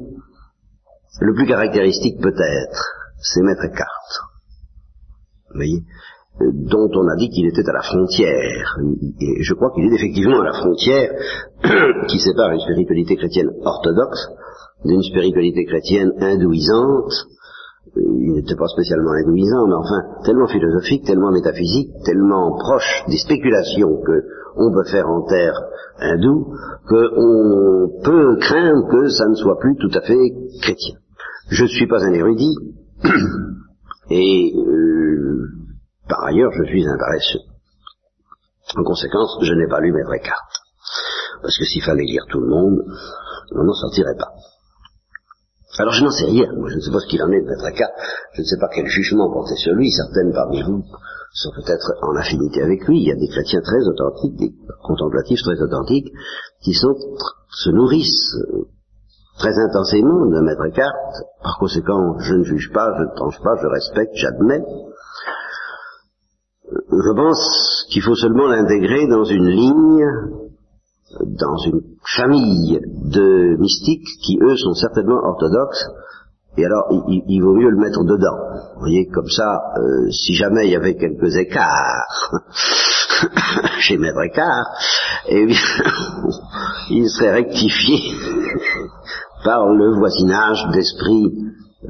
Le 1.20 1.34
plus 1.34 1.46
caractéristique 1.46 2.20
peut-être, 2.20 2.84
c'est 3.18 3.42
Maître 3.42 3.64
Eckhart. 3.64 4.30
Vous 5.50 5.56
voyez? 5.56 5.84
Dont 6.40 6.90
on 6.94 7.08
a 7.08 7.16
dit 7.16 7.28
qu'il 7.30 7.46
était 7.46 7.68
à 7.68 7.72
la 7.72 7.82
frontière. 7.82 8.76
Et 9.20 9.42
je 9.42 9.54
crois 9.54 9.70
qu'il 9.70 9.84
est 9.84 9.94
effectivement 9.94 10.40
à 10.40 10.44
la 10.44 10.52
frontière 10.52 11.10
qui 12.08 12.18
sépare 12.18 12.50
une 12.50 12.60
spiritualité 12.60 13.16
chrétienne 13.16 13.50
orthodoxe 13.62 14.28
d'une 14.84 15.02
spiritualité 15.02 15.64
chrétienne 15.64 16.12
hindouisante. 16.18 17.12
Il 17.96 18.32
n'était 18.32 18.56
pas 18.56 18.66
spécialement 18.66 19.12
hindouisant, 19.12 19.66
mais 19.68 19.74
enfin 19.74 20.22
tellement 20.24 20.48
philosophique, 20.48 21.04
tellement 21.04 21.30
métaphysique, 21.30 21.90
tellement 22.04 22.56
proche 22.58 23.04
des 23.08 23.18
spéculations 23.18 24.00
que 24.04 24.24
on 24.56 24.72
peut 24.72 24.90
faire 24.90 25.08
en 25.08 25.22
terre 25.22 25.54
hindoue, 26.00 26.52
qu'on 26.88 27.90
peut 28.02 28.36
craindre 28.40 28.88
que 28.90 29.08
ça 29.08 29.28
ne 29.28 29.34
soit 29.34 29.58
plus 29.58 29.76
tout 29.76 29.90
à 29.96 30.00
fait 30.00 30.32
chrétien. 30.60 30.96
Je 31.50 31.62
ne 31.62 31.68
suis 31.68 31.86
pas 31.86 32.02
un 32.02 32.12
érudit, 32.12 32.56
et 34.10 34.52
euh, 34.56 35.48
par 36.08 36.24
ailleurs, 36.24 36.52
je 36.52 36.64
suis 36.64 36.86
un 36.86 36.98
paresseux. 36.98 37.40
En 38.76 38.82
conséquence, 38.82 39.38
je 39.42 39.52
n'ai 39.54 39.68
pas 39.68 39.80
lu 39.80 39.92
Maître 39.92 40.12
Eckhart. 40.12 40.48
Parce 41.42 41.56
que 41.58 41.64
s'il 41.64 41.82
fallait 41.82 42.04
lire 42.04 42.24
tout 42.30 42.40
le 42.40 42.48
monde, 42.48 42.80
on 43.52 43.64
n'en 43.64 43.74
sortirait 43.74 44.16
pas. 44.16 44.32
Alors 45.78 45.92
je 45.92 46.04
n'en 46.04 46.10
sais 46.10 46.26
rien, 46.26 46.52
moi 46.56 46.68
je 46.70 46.76
ne 46.76 46.80
sais 46.80 46.90
pas 46.92 47.00
ce 47.00 47.08
qu'il 47.08 47.22
en 47.22 47.30
est 47.32 47.40
de 47.40 47.46
Maître 47.46 47.66
Eckhart, 47.66 47.90
je 48.34 48.42
ne 48.42 48.46
sais 48.46 48.58
pas 48.58 48.68
quel 48.72 48.86
jugement 48.86 49.30
porter 49.32 49.56
sur 49.56 49.74
lui, 49.74 49.90
certaines 49.90 50.32
parmi 50.32 50.62
vous 50.62 50.84
sont 51.32 51.50
peut-être 51.50 51.92
en 52.02 52.14
affinité 52.14 52.62
avec 52.62 52.86
lui, 52.86 53.00
il 53.00 53.08
y 53.08 53.10
a 53.10 53.16
des 53.16 53.26
chrétiens 53.26 53.60
très 53.60 53.82
authentiques, 53.88 54.36
des 54.36 54.54
contemplatifs 54.84 55.42
très 55.42 55.60
authentiques, 55.60 56.12
qui 56.62 56.74
se 56.74 57.70
nourrissent 57.70 58.36
euh, 58.52 58.68
très 59.38 59.58
intensément 59.58 60.26
de 60.26 60.40
Maître 60.42 60.64
Eckhart, 60.64 60.94
par 61.42 61.58
conséquent 61.58 62.20
je 62.20 62.34
ne 62.34 62.44
juge 62.44 62.70
pas, 62.72 62.94
je 62.96 63.02
ne 63.02 63.16
tranche 63.16 63.40
pas, 63.42 63.56
je 63.60 63.66
respecte, 63.66 64.12
j'admets, 64.14 64.62
je 67.02 67.12
pense 67.14 67.86
qu'il 67.90 68.02
faut 68.02 68.14
seulement 68.14 68.46
l'intégrer 68.46 69.06
dans 69.06 69.24
une 69.24 69.48
ligne, 69.48 70.06
dans 71.20 71.56
une 71.66 71.80
famille 72.16 72.80
de 73.12 73.56
mystiques 73.58 74.08
qui, 74.22 74.38
eux, 74.42 74.56
sont 74.56 74.74
certainement 74.74 75.20
orthodoxes, 75.22 75.86
et 76.56 76.64
alors 76.64 76.84
il, 77.08 77.40
vaut 77.42 77.54
mieux 77.54 77.70
le 77.70 77.78
mettre 77.78 78.04
dedans. 78.04 78.74
Vous 78.74 78.80
voyez, 78.80 79.08
comme 79.12 79.28
ça, 79.28 79.60
euh, 79.76 80.10
si 80.10 80.34
jamais 80.34 80.66
il 80.66 80.70
y 80.70 80.76
avait 80.76 80.96
quelques 80.96 81.36
écarts 81.36 82.30
chez 83.80 83.96
Maître 83.98 84.22
Écart, 84.22 84.66
eh 85.28 85.46
bien, 85.46 85.56
il 86.90 87.08
serait 87.08 87.32
rectifié 87.32 87.98
par 89.44 89.66
le 89.66 89.98
voisinage 89.98 90.64
d'esprit 90.72 91.32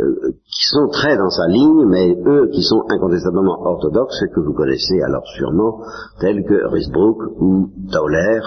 euh, 0.01 0.33
qui 0.45 0.65
sont 0.73 0.89
très 0.89 1.17
dans 1.17 1.31
sa 1.31 1.47
ligne, 1.47 1.87
mais 1.87 2.17
eux 2.27 2.49
qui 2.53 2.63
sont 2.63 2.85
incontestablement 2.89 3.63
orthodoxes 3.63 4.25
que 4.35 4.41
vous 4.41 4.53
connaissez 4.53 5.01
alors 5.03 5.27
sûrement, 5.37 5.83
tels 6.21 6.45
que 6.45 6.67
Risbrook 6.67 7.23
ou 7.39 7.71
Tauler, 7.93 8.41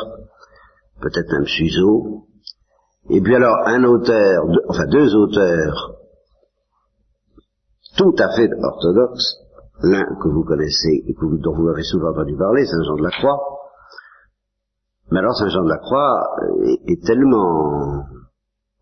peut-être 1.01 1.31
même 1.31 1.45
Suzo. 1.45 2.25
Et 3.09 3.21
puis 3.21 3.35
alors 3.35 3.55
un 3.65 3.83
auteur, 3.85 4.43
enfin 4.67 4.85
deux 4.87 5.15
auteurs 5.15 5.93
tout 7.97 8.13
à 8.19 8.35
fait 8.35 8.49
orthodoxes, 8.61 9.37
l'un 9.81 10.03
que 10.21 10.27
vous 10.27 10.43
connaissez 10.43 11.03
et 11.07 11.15
dont 11.21 11.55
vous 11.55 11.69
avez 11.69 11.83
souvent 11.83 12.09
entendu 12.09 12.35
parler, 12.35 12.65
Saint 12.65 12.83
Jean 12.83 12.95
de 12.95 13.03
la 13.03 13.11
Croix. 13.11 13.39
Mais 15.11 15.19
alors 15.19 15.35
Saint 15.35 15.47
Jean 15.47 15.63
de 15.63 15.69
la 15.69 15.77
Croix 15.77 16.35
est 16.87 17.03
tellement 17.05 18.03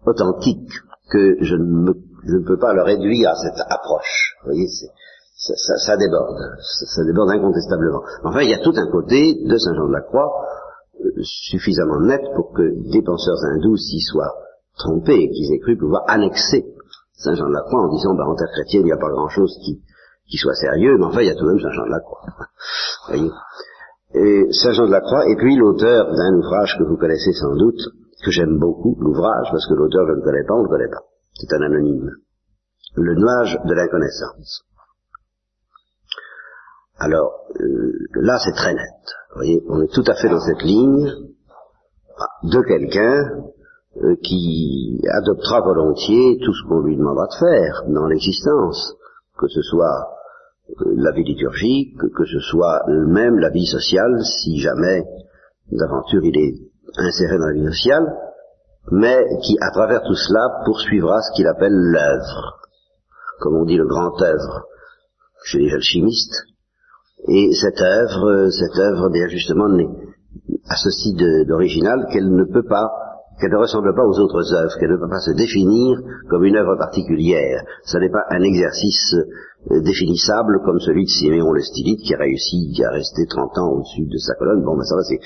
authentique 0.06 0.72
que 1.10 1.38
je 1.42 1.56
ne 1.56 1.64
me 1.64 1.94
je 2.26 2.36
ne 2.36 2.46
peux 2.46 2.58
pas 2.58 2.74
le 2.74 2.84
réduire 2.84 3.30
à 3.30 3.36
cette 3.36 3.60
approche. 3.70 4.36
Vous 4.42 4.52
voyez, 4.52 4.68
ça, 4.68 5.54
ça, 5.56 5.78
ça, 5.78 5.98
déborde, 5.98 6.38
ça, 6.60 7.04
déborde 7.04 7.30
incontestablement. 7.32 8.02
Enfin, 8.24 8.42
il 8.42 8.50
y 8.50 8.54
a 8.54 8.64
tout 8.64 8.74
un 8.76 8.90
côté 8.92 9.36
de 9.46 9.58
Saint 9.58 9.76
Jean 9.76 9.88
de 9.88 9.94
la 9.94 10.02
Croix 10.02 10.32
euh, 11.04 11.12
suffisamment 11.22 12.02
net 12.02 12.22
pour 12.36 12.54
que 12.54 12.64
des 12.92 13.02
penseurs 13.04 13.38
hindous 13.44 13.78
s'y 13.78 14.00
soient 14.00 14.34
trompés 14.78 15.22
et 15.22 15.30
qu'ils 15.30 15.54
aient 15.54 15.60
cru 15.60 15.78
pouvoir 15.78 16.04
annexer 16.08 16.66
Saint 17.14 17.36
Jean 17.36 17.48
de 17.48 17.54
la 17.54 17.62
Croix 17.62 17.82
en 17.82 17.90
disant, 17.90 18.16
bah, 18.16 18.26
en 18.28 18.36
terre 18.36 18.52
chrétienne, 18.54 18.84
il 18.84 18.86
n'y 18.86 18.92
a 18.94 18.98
pas 18.98 19.10
grand-chose 19.10 19.58
qui, 19.64 19.82
qui 20.30 20.38
soit 20.38 20.56
sérieux, 20.56 20.98
mais 20.98 21.06
enfin, 21.06 21.22
il 21.22 21.28
y 21.28 21.32
a 21.32 21.36
tout 21.36 21.46
de 21.46 21.52
même 21.52 21.62
Saint 21.62 21.72
Jean 21.72 21.86
de 21.86 21.92
la 21.92 22.00
Croix. 22.00 22.22
Vous 23.08 23.14
voyez 23.14 23.32
et 24.16 24.48
Saint 24.52 24.72
Jean 24.72 24.86
de 24.86 24.92
la 24.92 25.02
Croix, 25.02 25.28
et 25.30 25.36
puis 25.36 25.56
l'auteur 25.56 26.08
d'un 26.08 26.38
ouvrage 26.38 26.78
que 26.78 26.84
vous 26.84 26.96
connaissez 26.96 27.34
sans 27.34 27.54
doute, 27.56 27.80
que 28.24 28.32
j'aime 28.32 28.58
beaucoup, 28.58 28.96
l'ouvrage, 29.00 29.48
parce 29.52 29.68
que 29.68 29.74
l'auteur 29.74 30.08
je 30.08 30.14
ne 30.14 30.24
connais 30.24 30.44
pas, 30.48 30.54
on 30.54 30.60
ne 30.60 30.64
le 30.64 30.70
connaît 30.70 30.90
pas. 30.90 31.04
C'est 31.36 31.54
un 31.54 31.62
anonyme. 31.62 32.12
Le 32.96 33.16
nuage 33.16 33.58
de 33.66 33.74
l'inconnaissance. 33.74 34.64
Alors, 36.98 37.34
euh, 37.60 37.92
là 38.16 38.40
c'est 38.44 38.54
très 38.54 38.74
net. 38.74 39.04
Vous 39.32 39.36
voyez, 39.36 39.64
on 39.68 39.82
est 39.82 39.94
tout 39.94 40.04
à 40.08 40.16
fait 40.16 40.30
dans 40.30 40.40
cette 40.40 40.62
ligne 40.62 41.12
de 42.44 42.62
quelqu'un 42.62 43.52
euh, 44.02 44.16
qui 44.24 45.02
adoptera 45.10 45.62
volontiers 45.62 46.38
tout 46.44 46.54
ce 46.54 46.68
qu'on 46.68 46.82
lui 46.82 46.96
demandera 46.96 47.28
de 47.28 47.34
faire 47.34 47.84
dans 47.90 48.08
l'existence, 48.08 48.96
que 49.38 49.48
ce 49.48 49.62
soit 49.62 50.08
euh, 50.70 50.94
la 50.96 51.12
vie 51.12 51.26
liturgique, 51.26 51.98
que 51.98 52.26
ce 52.26 52.40
soit 52.40 52.82
même 52.88 53.40
la 53.40 53.50
vie 53.50 53.66
sociale, 53.66 54.22
si 54.24 54.58
jamais 54.60 55.04
d'aventure 55.70 56.24
il 56.24 56.38
est 56.38 56.56
inséré 56.98 57.38
dans 57.38 57.48
la 57.48 57.54
vie 57.54 57.68
sociale, 57.68 58.06
mais 58.92 59.26
qui, 59.44 59.58
à 59.62 59.72
travers 59.72 60.02
tout 60.04 60.16
cela, 60.16 60.64
poursuivra 60.66 61.22
ce 61.22 61.36
qu'il 61.36 61.48
appelle 61.48 61.74
l'œuvre, 61.74 62.60
comme 63.40 63.56
on 63.58 63.66
dit 63.66 63.78
le 63.78 63.88
grand 63.88 64.22
œuvre 64.22 64.66
chez 65.44 65.60
les 65.60 65.74
alchimistes. 65.74 66.46
Et 67.28 67.52
cette 67.54 67.82
œuvre, 67.82 68.50
cette 68.50 68.78
œuvre, 68.80 69.10
bien 69.10 69.28
justement, 69.28 69.68
a 70.70 70.76
ceci 70.76 71.16
d'original 71.48 72.08
qu'elle 72.12 72.30
ne 72.30 72.44
peut 72.44 72.66
pas 72.68 72.90
qu'elle 73.40 73.52
ne 73.52 73.58
ressemble 73.58 73.94
pas 73.94 74.06
aux 74.06 74.20
autres 74.20 74.54
œuvres, 74.54 74.78
qu'elle 74.80 74.92
ne 74.92 74.98
peut 74.98 75.10
pas 75.10 75.20
se 75.20 75.32
définir 75.32 76.00
comme 76.30 76.46
une 76.46 76.56
œuvre 76.56 76.78
particulière. 76.78 77.64
Ce 77.84 77.98
n'est 77.98 78.10
pas 78.10 78.24
un 78.30 78.42
exercice 78.42 79.14
définissable 79.70 80.62
comme 80.64 80.80
celui 80.80 81.06
de 81.06 81.10
Siméon 81.10 81.52
le 81.52 81.62
stylite 81.62 82.02
qui 82.02 82.14
a 82.14 82.18
réussi 82.18 82.72
à 82.86 82.92
rester 82.92 83.26
30 83.26 83.58
ans 83.58 83.72
au-dessus 83.74 84.06
de 84.06 84.18
sa 84.18 84.36
colonne. 84.36 84.64
Bon, 84.64 84.76
ben 84.78 84.84
ça 84.84 84.96
va, 84.96 85.02
c'est 85.04 85.20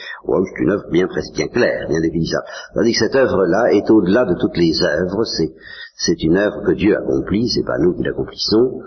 une 0.60 0.72
œuvre 0.72 0.90
bien, 0.92 1.08
bien 1.34 1.48
claire, 1.48 1.88
bien 1.90 2.02
définissable. 2.02 2.46
Tandis 2.74 2.94
que 2.94 3.00
cette 3.00 3.16
œuvre-là 3.16 3.74
est 3.74 3.90
au-delà 3.92 4.26
de 4.26 4.36
toutes 4.40 4.58
les 4.58 4.82
œuvres, 4.82 5.24
c'est, 5.26 6.24
une 6.24 6.38
œuvre 6.38 6.64
que 6.66 6.72
Dieu 6.72 6.96
accomplit, 6.98 7.50
c'est 7.50 7.66
pas 7.66 7.78
nous 7.80 7.94
qui 7.96 8.04
l'accomplissons, 8.04 8.80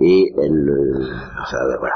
et 0.00 0.34
elle, 0.36 0.68
euh, 0.68 1.14
enfin 1.40 1.58
voilà. 1.78 1.94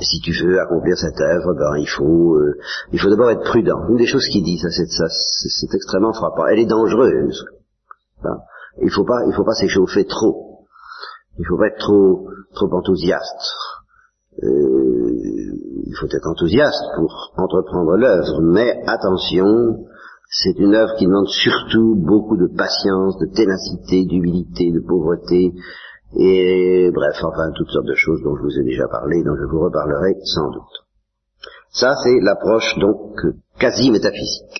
si 0.00 0.20
tu 0.20 0.32
veux 0.32 0.58
accomplir 0.60 0.96
cette 0.96 1.20
œuvre, 1.20 1.54
ben, 1.54 1.76
il 1.78 1.88
faut, 1.88 2.36
euh, 2.36 2.58
il 2.92 3.00
faut 3.00 3.10
d'abord 3.10 3.30
être 3.30 3.44
prudent. 3.44 3.86
Une 3.88 3.96
des 3.96 4.06
choses 4.06 4.26
qu'il 4.26 4.42
dit, 4.42 4.58
ça, 4.58 4.70
c'est, 4.70 4.86
ça, 4.86 5.06
c'est, 5.08 5.74
extrêmement 5.74 6.14
frappant. 6.14 6.46
Elle 6.46 6.60
est 6.60 6.66
dangereuse. 6.66 7.44
Hein. 8.24 8.38
Il 8.82 8.90
faut 8.90 9.04
pas, 9.04 9.20
il 9.26 9.34
faut 9.34 9.44
pas 9.44 9.54
s'échauffer 9.54 10.04
trop. 10.06 10.66
Il 11.38 11.46
faut 11.46 11.56
pas 11.56 11.68
être 11.68 11.78
trop, 11.78 12.28
trop 12.54 12.72
enthousiaste. 12.72 13.54
Euh, 14.42 15.10
il 15.86 15.94
faut 15.98 16.06
être 16.06 16.26
enthousiaste 16.26 16.84
pour 16.96 17.32
entreprendre 17.36 17.96
l'œuvre, 17.96 18.40
mais 18.42 18.80
attention, 18.86 19.86
c'est 20.30 20.58
une 20.58 20.74
œuvre 20.74 20.94
qui 20.96 21.06
demande 21.06 21.28
surtout 21.28 21.96
beaucoup 21.96 22.36
de 22.36 22.46
patience, 22.46 23.18
de 23.18 23.26
ténacité, 23.26 24.04
d'humilité, 24.06 24.70
de 24.70 24.80
pauvreté, 24.80 25.52
et 26.16 26.90
bref, 26.92 27.16
enfin 27.22 27.50
toutes 27.56 27.70
sortes 27.70 27.86
de 27.86 27.94
choses 27.94 28.22
dont 28.22 28.36
je 28.36 28.42
vous 28.42 28.58
ai 28.60 28.64
déjà 28.64 28.88
parlé, 28.88 29.22
dont 29.22 29.36
je 29.36 29.44
vous 29.44 29.60
reparlerai 29.60 30.14
sans 30.24 30.50
doute. 30.50 30.86
Ça, 31.72 31.94
c'est 32.02 32.20
l'approche 32.20 32.78
donc 32.78 33.20
quasi 33.58 33.90
métaphysique. 33.90 34.59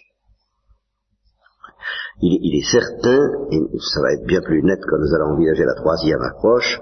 Il, 2.23 2.55
est 2.55 2.71
certain, 2.71 3.19
et 3.51 3.61
ça 3.79 4.01
va 4.03 4.13
être 4.13 4.27
bien 4.27 4.43
plus 4.43 4.63
net 4.63 4.79
quand 4.87 4.99
nous 4.99 5.15
allons 5.15 5.33
envisager 5.33 5.65
la 5.65 5.75
troisième 5.75 6.21
approche, 6.21 6.79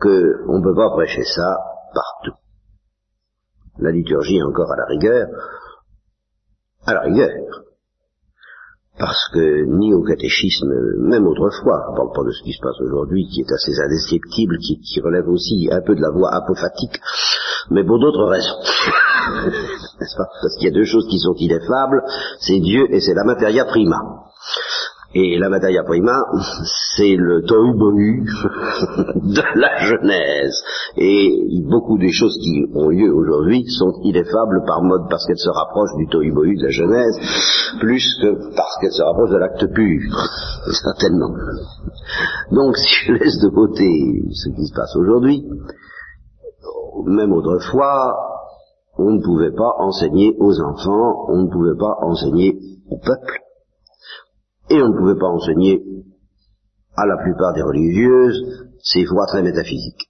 qu'on 0.00 0.58
ne 0.58 0.62
peut 0.62 0.74
pas 0.74 0.90
prêcher 0.90 1.24
ça 1.24 1.54
partout. 1.92 2.38
La 3.78 3.90
liturgie 3.90 4.42
encore 4.42 4.72
à 4.72 4.76
la 4.76 4.86
rigueur, 4.86 5.26
à 6.86 6.94
la 6.94 7.00
rigueur. 7.00 7.28
parce 8.98 9.28
que 9.32 9.64
ni 9.64 9.94
au 9.94 10.02
catéchisme, 10.02 10.72
même 10.98 11.26
autrefois, 11.26 11.84
je 11.86 11.92
ne 11.92 11.96
parle 11.96 12.12
pas 12.14 12.24
de 12.24 12.32
ce 12.32 12.42
qui 12.42 12.52
se 12.52 12.60
passe 12.60 12.80
aujourd'hui, 12.80 13.28
qui 13.28 13.40
est 13.40 13.52
assez 13.52 13.72
indescriptible, 13.80 14.58
qui, 14.58 14.80
qui, 14.80 15.00
relève 15.00 15.28
aussi 15.28 15.68
un 15.70 15.80
peu 15.80 15.94
de 15.94 16.00
la 16.00 16.10
voix 16.10 16.34
apophatique, 16.34 17.00
mais 17.70 17.84
pour 17.84 17.98
d'autres 17.98 18.24
raisons. 18.24 18.60
N'est-ce 20.00 20.16
pas? 20.16 20.28
Parce 20.42 20.56
qu'il 20.56 20.68
y 20.68 20.70
a 20.70 20.74
deux 20.74 20.84
choses 20.84 21.06
qui 21.08 21.18
sont 21.18 21.34
ineffables, 21.36 22.02
c'est 22.40 22.60
Dieu 22.60 22.86
et 22.90 23.00
c'est 23.00 23.14
la 23.14 23.24
materia 23.24 23.64
prima. 23.64 24.29
Et 25.12 25.38
la 25.38 25.48
materia 25.48 25.82
prima, 25.82 26.22
c'est 26.96 27.16
le 27.16 27.42
tohu 27.42 27.74
de 29.16 29.58
la 29.58 29.76
Genèse. 29.78 30.54
Et 30.96 31.64
beaucoup 31.68 31.98
des 31.98 32.12
choses 32.12 32.36
qui 32.40 32.64
ont 32.72 32.90
lieu 32.90 33.12
aujourd'hui 33.12 33.64
sont 33.66 33.92
ineffables 34.04 34.62
par 34.68 34.82
mode 34.82 35.08
parce 35.10 35.26
qu'elles 35.26 35.36
se 35.36 35.50
rapprochent 35.50 35.96
du 35.96 36.06
tohu 36.06 36.30
de 36.30 36.62
la 36.62 36.70
Genèse, 36.70 37.18
plus 37.80 38.04
que 38.22 38.54
parce 38.54 38.78
qu'elles 38.80 38.92
se 38.92 39.02
rapprochent 39.02 39.30
de 39.30 39.38
l'acte 39.38 39.66
pur, 39.74 40.00
certainement. 40.80 41.34
Donc 42.52 42.76
si 42.76 43.06
je 43.06 43.12
laisse 43.14 43.40
de 43.40 43.48
côté 43.48 43.88
ce 44.32 44.48
qui 44.54 44.66
se 44.66 44.74
passe 44.74 44.94
aujourd'hui, 44.94 45.44
même 47.06 47.32
autrefois, 47.32 48.14
on 48.96 49.10
ne 49.10 49.22
pouvait 49.24 49.56
pas 49.56 49.74
enseigner 49.78 50.36
aux 50.38 50.60
enfants, 50.60 51.26
on 51.30 51.42
ne 51.42 51.50
pouvait 51.50 51.76
pas 51.76 51.96
enseigner 52.02 52.54
au 52.92 52.98
peuple 52.98 53.40
et 54.70 54.82
on 54.82 54.88
ne 54.88 54.96
pouvait 54.96 55.18
pas 55.18 55.28
enseigner 55.28 55.82
à 56.96 57.06
la 57.06 57.16
plupart 57.22 57.52
des 57.54 57.62
religieuses 57.62 58.68
ces 58.82 59.04
voies 59.04 59.26
très 59.26 59.42
métaphysiques. 59.42 60.08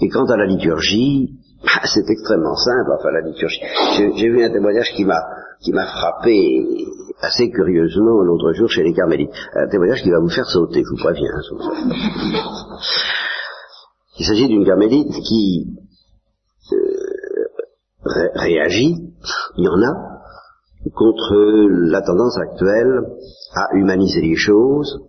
Et 0.00 0.08
quant 0.08 0.24
à 0.26 0.36
la 0.36 0.46
liturgie, 0.46 1.38
c'est 1.84 2.08
extrêmement 2.08 2.56
simple, 2.56 2.90
enfin 2.98 3.10
la 3.10 3.20
liturgie. 3.20 3.60
J'ai 3.96 4.28
vu 4.28 4.44
un 4.44 4.50
témoignage 4.50 4.92
qui 4.96 5.04
m'a 5.04 5.20
qui 5.60 5.72
m'a 5.72 5.86
frappé 5.86 6.66
assez 7.22 7.50
curieusement 7.50 8.22
l'autre 8.22 8.52
jour 8.52 8.68
chez 8.68 8.82
les 8.82 8.92
carmélites. 8.92 9.30
Un 9.54 9.68
témoignage 9.68 10.02
qui 10.02 10.10
va 10.10 10.20
vous 10.20 10.28
faire 10.28 10.46
sauter, 10.46 10.82
je 10.84 10.90
vous 10.90 11.02
préviens. 11.02 11.30
Hein, 11.34 12.78
Il 14.18 14.26
s'agit 14.26 14.48
d'une 14.48 14.66
carmélite 14.66 15.12
qui 15.26 15.66
euh, 16.72 18.28
réagit, 18.34 18.94
il 19.56 19.64
y 19.64 19.68
en 19.68 19.82
a, 19.82 20.13
contre 20.92 21.34
la 21.90 22.02
tendance 22.02 22.36
actuelle 22.38 23.04
à 23.54 23.74
humaniser 23.74 24.20
les 24.20 24.36
choses, 24.36 25.00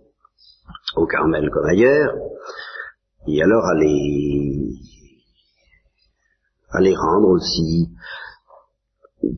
au 0.96 1.06
Carmel 1.06 1.50
comme 1.50 1.66
ailleurs, 1.66 2.14
et 3.26 3.42
alors 3.42 3.64
à 3.64 3.74
les, 3.74 4.70
à 6.70 6.80
les 6.80 6.94
rendre 6.94 7.28
aussi 7.28 7.88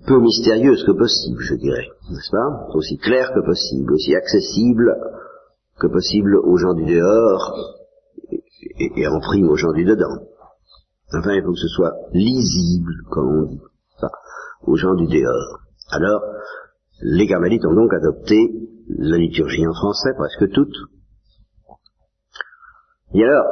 peu 0.07 0.21
mystérieuses 0.21 0.85
que 0.85 0.93
possible, 0.93 1.41
je 1.41 1.55
dirais, 1.55 1.89
n'est-ce 2.11 2.31
pas? 2.31 2.69
Aussi 2.75 2.99
claires 2.99 3.33
que 3.35 3.45
possible, 3.45 3.93
aussi 3.93 4.15
accessibles 4.15 4.95
que 5.79 5.87
possible 5.87 6.37
aux 6.37 6.57
gens 6.57 6.75
du 6.75 6.85
dehors 6.85 7.55
et, 8.79 8.93
et 8.97 9.09
en 9.09 9.21
prime 9.21 9.49
aux 9.49 9.57
gens 9.57 9.73
du 9.73 9.85
dedans. 9.85 10.27
Enfin, 11.15 11.33
il 11.33 11.43
faut 11.43 11.53
que 11.53 11.59
ce 11.59 11.69
soit 11.69 11.95
lisible, 12.13 12.93
comme 13.11 13.29
on 13.29 13.47
dit, 13.47 13.61
aux 14.67 14.77
gens 14.77 14.95
du 14.95 15.07
dehors. 15.07 15.61
Alors, 15.91 16.23
les 17.01 17.27
carmélites 17.27 17.65
ont 17.65 17.75
donc 17.75 17.93
adopté 17.95 18.37
la 18.89 19.17
liturgie 19.17 19.67
en 19.67 19.73
français, 19.73 20.11
presque 20.17 20.53
toute. 20.53 20.75
Et 23.15 23.25
alors, 23.25 23.45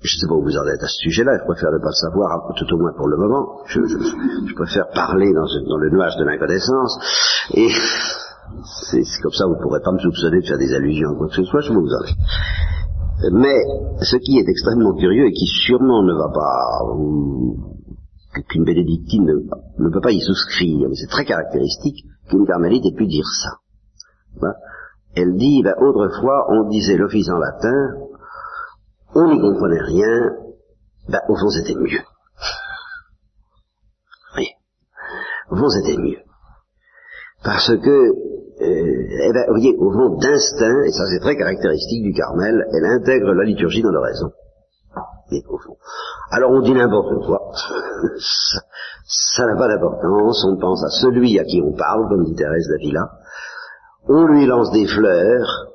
je 0.00 0.16
ne 0.16 0.20
sais 0.20 0.26
pas 0.28 0.34
où 0.34 0.42
vous 0.42 0.56
en 0.56 0.66
êtes 0.66 0.82
à 0.82 0.86
ce 0.86 0.98
sujet-là, 1.02 1.38
je 1.40 1.44
préfère 1.44 1.72
ne 1.72 1.78
pas 1.78 1.90
le 1.90 2.00
savoir, 2.00 2.54
tout 2.56 2.72
au 2.72 2.78
moins 2.78 2.92
pour 2.96 3.08
le 3.08 3.16
moment. 3.16 3.64
Je, 3.66 4.54
préfère 4.54 4.88
parler 4.94 5.32
dans, 5.32 5.76
le 5.78 5.90
nuage 5.90 6.16
de 6.18 6.24
l'inconnaissance. 6.24 6.98
Et 7.54 7.68
c'est 8.86 9.02
comme 9.22 9.32
ça, 9.32 9.46
vous 9.46 9.56
ne 9.56 9.62
pourrez 9.62 9.80
pas 9.80 9.92
me 9.92 9.98
soupçonner 9.98 10.40
de 10.40 10.46
faire 10.46 10.58
des 10.58 10.72
allusions 10.72 11.10
à 11.10 11.16
quoi 11.16 11.28
que 11.28 11.34
ce 11.34 11.44
soit, 11.44 11.60
je 11.62 11.72
vous 11.72 11.80
en 11.80 12.04
ai. 12.04 12.14
Mais 13.32 13.58
ce 14.02 14.16
qui 14.16 14.38
est 14.38 14.48
extrêmement 14.48 14.94
curieux 14.94 15.26
et 15.26 15.32
qui 15.32 15.46
sûrement 15.46 16.04
ne 16.04 16.14
va 16.14 16.28
pas 16.32 16.86
qu'une 18.48 18.64
bénédictine 18.64 19.24
ne, 19.78 19.90
peut 19.90 20.00
pas 20.00 20.12
y 20.12 20.20
souscrire, 20.20 20.88
mais 20.88 20.96
c'est 20.96 21.08
très 21.08 21.24
caractéristique 21.24 22.04
qu'une 22.28 22.46
carmélite 22.46 22.84
ait 22.86 22.96
pu 22.96 23.06
dire 23.06 23.26
ça. 23.26 24.52
Elle 25.14 25.36
dit, 25.36 25.62
ben, 25.62 25.74
autrefois, 25.80 26.46
on 26.50 26.68
disait 26.68 26.96
l'office 26.96 27.28
en 27.28 27.38
latin, 27.38 27.94
on 29.14 29.26
n'y 29.28 29.40
comprenait 29.40 29.80
rien, 29.80 30.36
ben, 31.08 31.20
au 31.28 31.36
fond, 31.36 31.48
c'était 31.48 31.74
mieux. 31.74 32.02
Oui. 34.36 34.46
Au 35.50 35.56
fond, 35.56 35.68
c'était 35.70 35.96
mieux. 35.96 36.18
Parce 37.42 37.68
que, 37.68 37.90
euh, 37.90 38.14
eh 38.60 39.32
ben, 39.32 39.44
vous 39.48 39.54
voyez, 39.54 39.74
au 39.78 39.90
fond, 39.90 40.18
d'instinct, 40.18 40.82
et 40.84 40.92
ça 40.92 41.04
c'est 41.10 41.20
très 41.20 41.36
caractéristique 41.36 42.02
du 42.02 42.12
Carmel, 42.12 42.64
elle 42.72 42.84
intègre 42.84 43.32
la 43.32 43.44
liturgie 43.44 43.82
dans 43.82 43.90
l'oraison. 43.90 44.30
Alors 46.30 46.50
on 46.52 46.60
dit 46.60 46.72
n'importe 46.72 47.26
quoi, 47.26 47.50
ça 49.06 49.46
n'a 49.46 49.56
pas 49.56 49.68
d'importance, 49.68 50.44
on 50.48 50.56
pense 50.58 50.84
à 50.84 50.90
celui 51.00 51.38
à 51.38 51.44
qui 51.44 51.60
on 51.62 51.72
parle, 51.72 52.08
comme 52.08 52.24
dit 52.24 52.34
Thérèse 52.34 52.68
d'Avila, 52.68 53.10
on 54.08 54.26
lui 54.26 54.46
lance 54.46 54.70
des 54.72 54.86
fleurs 54.86 55.68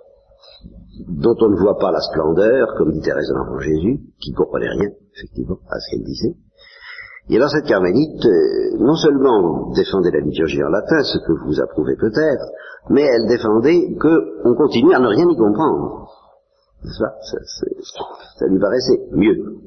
dont 1.08 1.36
on 1.40 1.50
ne 1.50 1.60
voit 1.60 1.78
pas 1.78 1.92
la 1.92 2.02
splendeur, 2.02 2.76
comme 2.78 2.92
dit 2.92 3.02
Thérèse 3.02 3.28
de 3.30 3.36
l'Enfant 3.36 3.60
Jésus, 3.60 4.00
qui 4.22 4.32
ne 4.32 4.36
comprenait 4.36 4.70
rien, 4.70 4.90
effectivement, 5.16 5.58
à 5.70 5.80
ce 5.80 5.92
qu'elle 5.92 6.06
disait. 6.06 6.36
Et 7.30 7.38
alors 7.38 7.50
cette 7.50 7.66
carmélite, 7.66 8.26
euh, 8.26 8.78
non 8.80 8.96
seulement 8.96 9.72
défendait 9.72 10.12
la 10.12 10.20
liturgie 10.20 10.62
en 10.64 10.70
latin, 10.70 11.04
ce 11.04 11.20
que 11.20 11.32
vous 11.46 11.62
approuvez 11.62 11.96
peut-être, 11.96 12.44
mais 12.90 13.04
elle 13.04 13.28
défendait 13.28 13.96
qu'on 13.98 14.56
continue 14.56 14.94
à 14.94 15.00
ne 15.00 15.08
rien 15.08 15.30
y 15.30 15.38
comprendre. 15.38 16.10
Ça, 16.84 17.16
ça, 17.22 17.38
ça 18.38 18.46
lui 18.48 18.60
paraissait 18.60 19.00
mieux. 19.12 19.64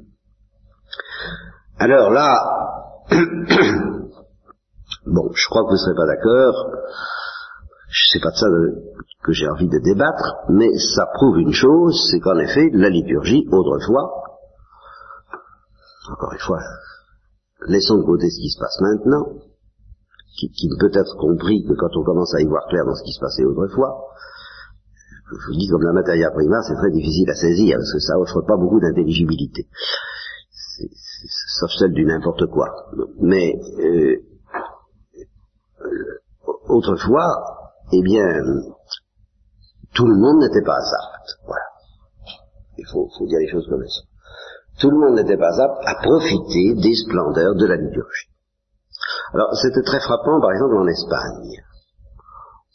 Alors 1.78 2.10
là, 2.10 2.34
bon, 5.06 5.30
je 5.34 5.48
crois 5.48 5.62
que 5.62 5.68
vous 5.68 5.72
ne 5.72 5.78
serez 5.78 5.94
pas 5.94 6.06
d'accord, 6.06 6.70
je 7.88 8.12
sais 8.12 8.20
pas 8.20 8.30
de 8.30 8.36
ça 8.36 8.46
que 9.24 9.32
j'ai 9.32 9.48
envie 9.48 9.68
de 9.68 9.78
débattre, 9.78 10.36
mais 10.50 10.70
ça 10.78 11.06
prouve 11.14 11.38
une 11.38 11.52
chose, 11.52 12.08
c'est 12.10 12.20
qu'en 12.20 12.38
effet, 12.38 12.70
la 12.72 12.88
liturgie, 12.88 13.46
autrefois, 13.50 14.22
encore 16.12 16.32
une 16.32 16.38
fois, 16.38 16.60
laissons 17.68 17.98
de 17.98 18.04
côté 18.04 18.30
ce 18.30 18.40
qui 18.40 18.50
se 18.50 18.58
passe 18.58 18.80
maintenant, 18.80 19.26
qui, 20.38 20.50
qui 20.50 20.68
ne 20.68 20.78
peut 20.78 20.96
être 20.96 21.16
compris 21.16 21.64
que 21.64 21.74
quand 21.74 21.96
on 21.96 22.04
commence 22.04 22.34
à 22.34 22.40
y 22.40 22.46
voir 22.46 22.66
clair 22.68 22.84
dans 22.84 22.94
ce 22.94 23.02
qui 23.02 23.12
se 23.12 23.20
passait 23.20 23.44
autrefois, 23.44 24.12
je 25.28 25.46
vous 25.46 25.58
dis 25.58 25.68
comme 25.68 25.82
la 25.82 25.92
matière 25.92 26.32
prima, 26.32 26.62
c'est 26.62 26.76
très 26.76 26.90
difficile 26.90 27.28
à 27.30 27.34
saisir, 27.34 27.76
parce 27.78 27.92
que 27.92 27.98
ça 27.98 28.18
offre 28.18 28.42
pas 28.46 28.56
beaucoup 28.56 28.78
d'intelligibilité. 28.78 29.66
Sauf 31.58 31.70
celle 31.78 31.92
du 31.92 32.04
n'importe 32.04 32.46
quoi. 32.46 32.68
Mais 33.20 33.54
euh, 33.80 34.16
autrefois, 36.68 37.72
eh 37.92 38.02
bien, 38.02 38.24
tout 39.94 40.06
le 40.06 40.14
monde 40.14 40.42
n'était 40.42 40.64
pas 40.64 40.76
apte. 40.76 41.40
Voilà. 41.44 41.64
Il 42.78 42.86
faut, 42.86 43.08
faut 43.18 43.26
dire 43.26 43.40
les 43.40 43.50
choses 43.50 43.66
comme 43.68 43.82
ça. 43.82 44.02
Tout 44.78 44.90
le 44.90 44.98
monde 44.98 45.16
n'était 45.16 45.38
pas 45.38 45.58
apte 45.58 45.82
à 45.86 45.94
profiter 46.02 46.74
des 46.74 46.94
splendeurs 46.94 47.54
de 47.56 47.66
la 47.66 47.76
liturgie. 47.76 48.28
Alors, 49.32 49.56
c'était 49.56 49.82
très 49.82 50.00
frappant, 50.00 50.40
par 50.40 50.52
exemple, 50.52 50.76
en 50.76 50.86
Espagne, 50.86 51.62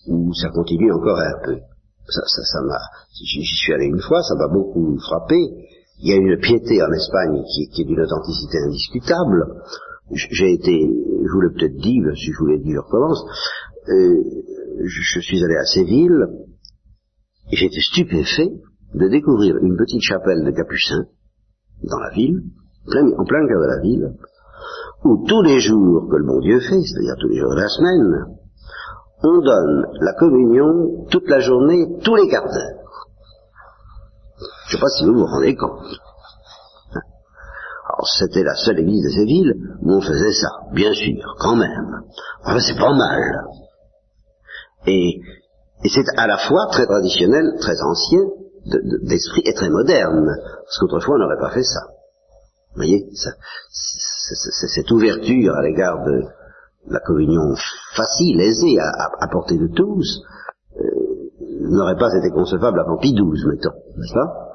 où 0.07 0.33
ça 0.33 0.49
continue 0.49 0.91
encore 0.91 1.19
un 1.19 1.45
peu 1.45 1.59
ça, 2.07 2.21
ça, 2.25 2.43
ça 2.43 2.61
m'a, 2.61 2.79
j'y 3.13 3.43
suis 3.43 3.73
allé 3.73 3.85
une 3.85 4.01
fois, 4.01 4.21
ça 4.23 4.35
m'a 4.35 4.47
beaucoup 4.47 4.97
frappé. 4.99 5.37
Il 5.99 6.09
y 6.09 6.13
a 6.13 6.15
une 6.15 6.39
piété 6.39 6.81
en 6.81 6.91
Espagne 6.91 7.43
qui, 7.53 7.69
qui 7.69 7.81
est 7.83 7.85
d'une 7.85 8.01
authenticité 8.01 8.57
indiscutable. 8.65 9.45
J'ai 10.13 10.53
été, 10.53 10.71
je 10.71 11.31
vous 11.31 11.41
l'ai 11.41 11.53
peut-être 11.53 11.77
dit, 11.77 12.01
si 12.15 12.31
je 12.31 12.37
vous 12.39 12.47
l'ai 12.47 12.59
dit, 12.59 12.73
je 12.73 12.79
recommence. 12.79 13.23
Euh, 13.87 14.23
je, 14.83 15.19
suis 15.19 15.43
allé 15.43 15.55
à 15.55 15.65
Séville 15.65 16.25
et 17.51 17.65
été 17.65 17.81
stupéfait 17.81 18.51
de 18.93 19.07
découvrir 19.07 19.57
une 19.57 19.77
petite 19.77 20.01
chapelle 20.01 20.43
de 20.43 20.51
capucins 20.51 21.05
dans 21.83 21.99
la 21.99 22.09
ville, 22.11 22.41
en 22.87 23.25
plein 23.25 23.47
cœur 23.47 23.61
de 23.61 23.67
la 23.67 23.81
ville, 23.81 24.13
où 25.03 25.25
tous 25.27 25.41
les 25.43 25.59
jours 25.59 26.09
que 26.09 26.17
le 26.17 26.25
bon 26.25 26.39
Dieu 26.39 26.59
fait, 26.59 26.81
c'est-à-dire 26.81 27.15
tous 27.19 27.27
les 27.27 27.39
jours 27.39 27.51
de 27.51 27.61
la 27.61 27.67
semaine, 27.67 28.40
on 29.23 29.41
donne 29.41 29.85
la 30.01 30.13
communion 30.13 31.05
toute 31.09 31.27
la 31.29 31.39
journée, 31.39 31.99
tous 32.03 32.15
les 32.15 32.27
quarts 32.29 32.45
d'heure. 32.45 33.07
Je 34.67 34.75
ne 34.75 34.79
sais 34.79 34.81
pas 34.81 34.89
si 34.89 35.05
vous 35.05 35.13
vous 35.13 35.25
rendez 35.25 35.55
compte. 35.55 35.85
Alors 36.93 38.07
c'était 38.17 38.43
la 38.43 38.55
seule 38.55 38.79
église 38.79 39.03
de 39.03 39.09
Séville 39.09 39.53
où 39.81 39.93
on 39.93 40.01
faisait 40.01 40.33
ça, 40.33 40.49
bien 40.73 40.93
sûr, 40.93 41.35
quand 41.39 41.55
même. 41.55 42.03
Enfin, 42.43 42.59
c'est 42.59 42.77
pas 42.77 42.93
mal. 42.93 43.45
Et, 44.87 45.19
et 45.83 45.89
c'est 45.89 46.05
à 46.17 46.25
la 46.27 46.37
fois 46.37 46.67
très 46.71 46.85
traditionnel, 46.85 47.45
très 47.59 47.81
ancien 47.81 48.21
d'esprit 49.03 49.41
et 49.45 49.53
très 49.53 49.69
moderne, 49.69 50.27
parce 50.63 50.77
qu'autrefois 50.79 51.15
on 51.15 51.19
n'aurait 51.19 51.39
pas 51.39 51.51
fait 51.51 51.63
ça. 51.63 51.81
Vous 52.71 52.77
voyez, 52.77 53.09
ça, 53.13 53.31
cette 53.71 54.89
ouverture 54.91 55.53
à 55.53 55.61
l'égard 55.63 56.03
de, 56.05 56.23
la 56.87 56.99
communion 56.99 57.53
facile, 57.95 58.39
aisée 58.41 58.79
à, 58.79 58.89
à, 59.19 59.27
portée 59.27 59.57
de 59.57 59.67
tous, 59.67 60.23
n'aurait 61.71 61.97
pas 61.97 62.13
été 62.17 62.29
concevable 62.31 62.79
avant 62.79 62.97
Pie 62.97 63.13
XII, 63.13 63.47
mettons, 63.47 63.75
n'est-ce 63.97 64.13
pas? 64.13 64.51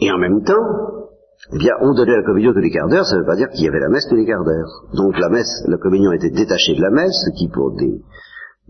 Et 0.00 0.10
en 0.10 0.18
même 0.18 0.42
temps, 0.44 1.08
eh 1.52 1.58
bien, 1.58 1.72
on 1.80 1.94
donnait 1.94 2.16
la 2.16 2.22
communion 2.22 2.52
tous 2.52 2.60
les 2.60 2.70
quarts 2.70 2.88
d'heure, 2.88 3.04
ça 3.04 3.16
ne 3.16 3.20
veut 3.20 3.26
pas 3.26 3.36
dire 3.36 3.48
qu'il 3.50 3.64
y 3.64 3.68
avait 3.68 3.80
la 3.80 3.88
messe 3.88 4.06
tous 4.08 4.16
les 4.16 4.26
quarts 4.26 4.44
d'heure. 4.44 4.84
Donc 4.94 5.18
la 5.18 5.28
messe, 5.28 5.64
la 5.66 5.78
communion 5.78 6.12
était 6.12 6.30
détachée 6.30 6.74
de 6.76 6.82
la 6.82 6.90
messe, 6.90 7.14
ce 7.26 7.30
qui 7.36 7.48
pour 7.48 7.74
des, 7.74 8.00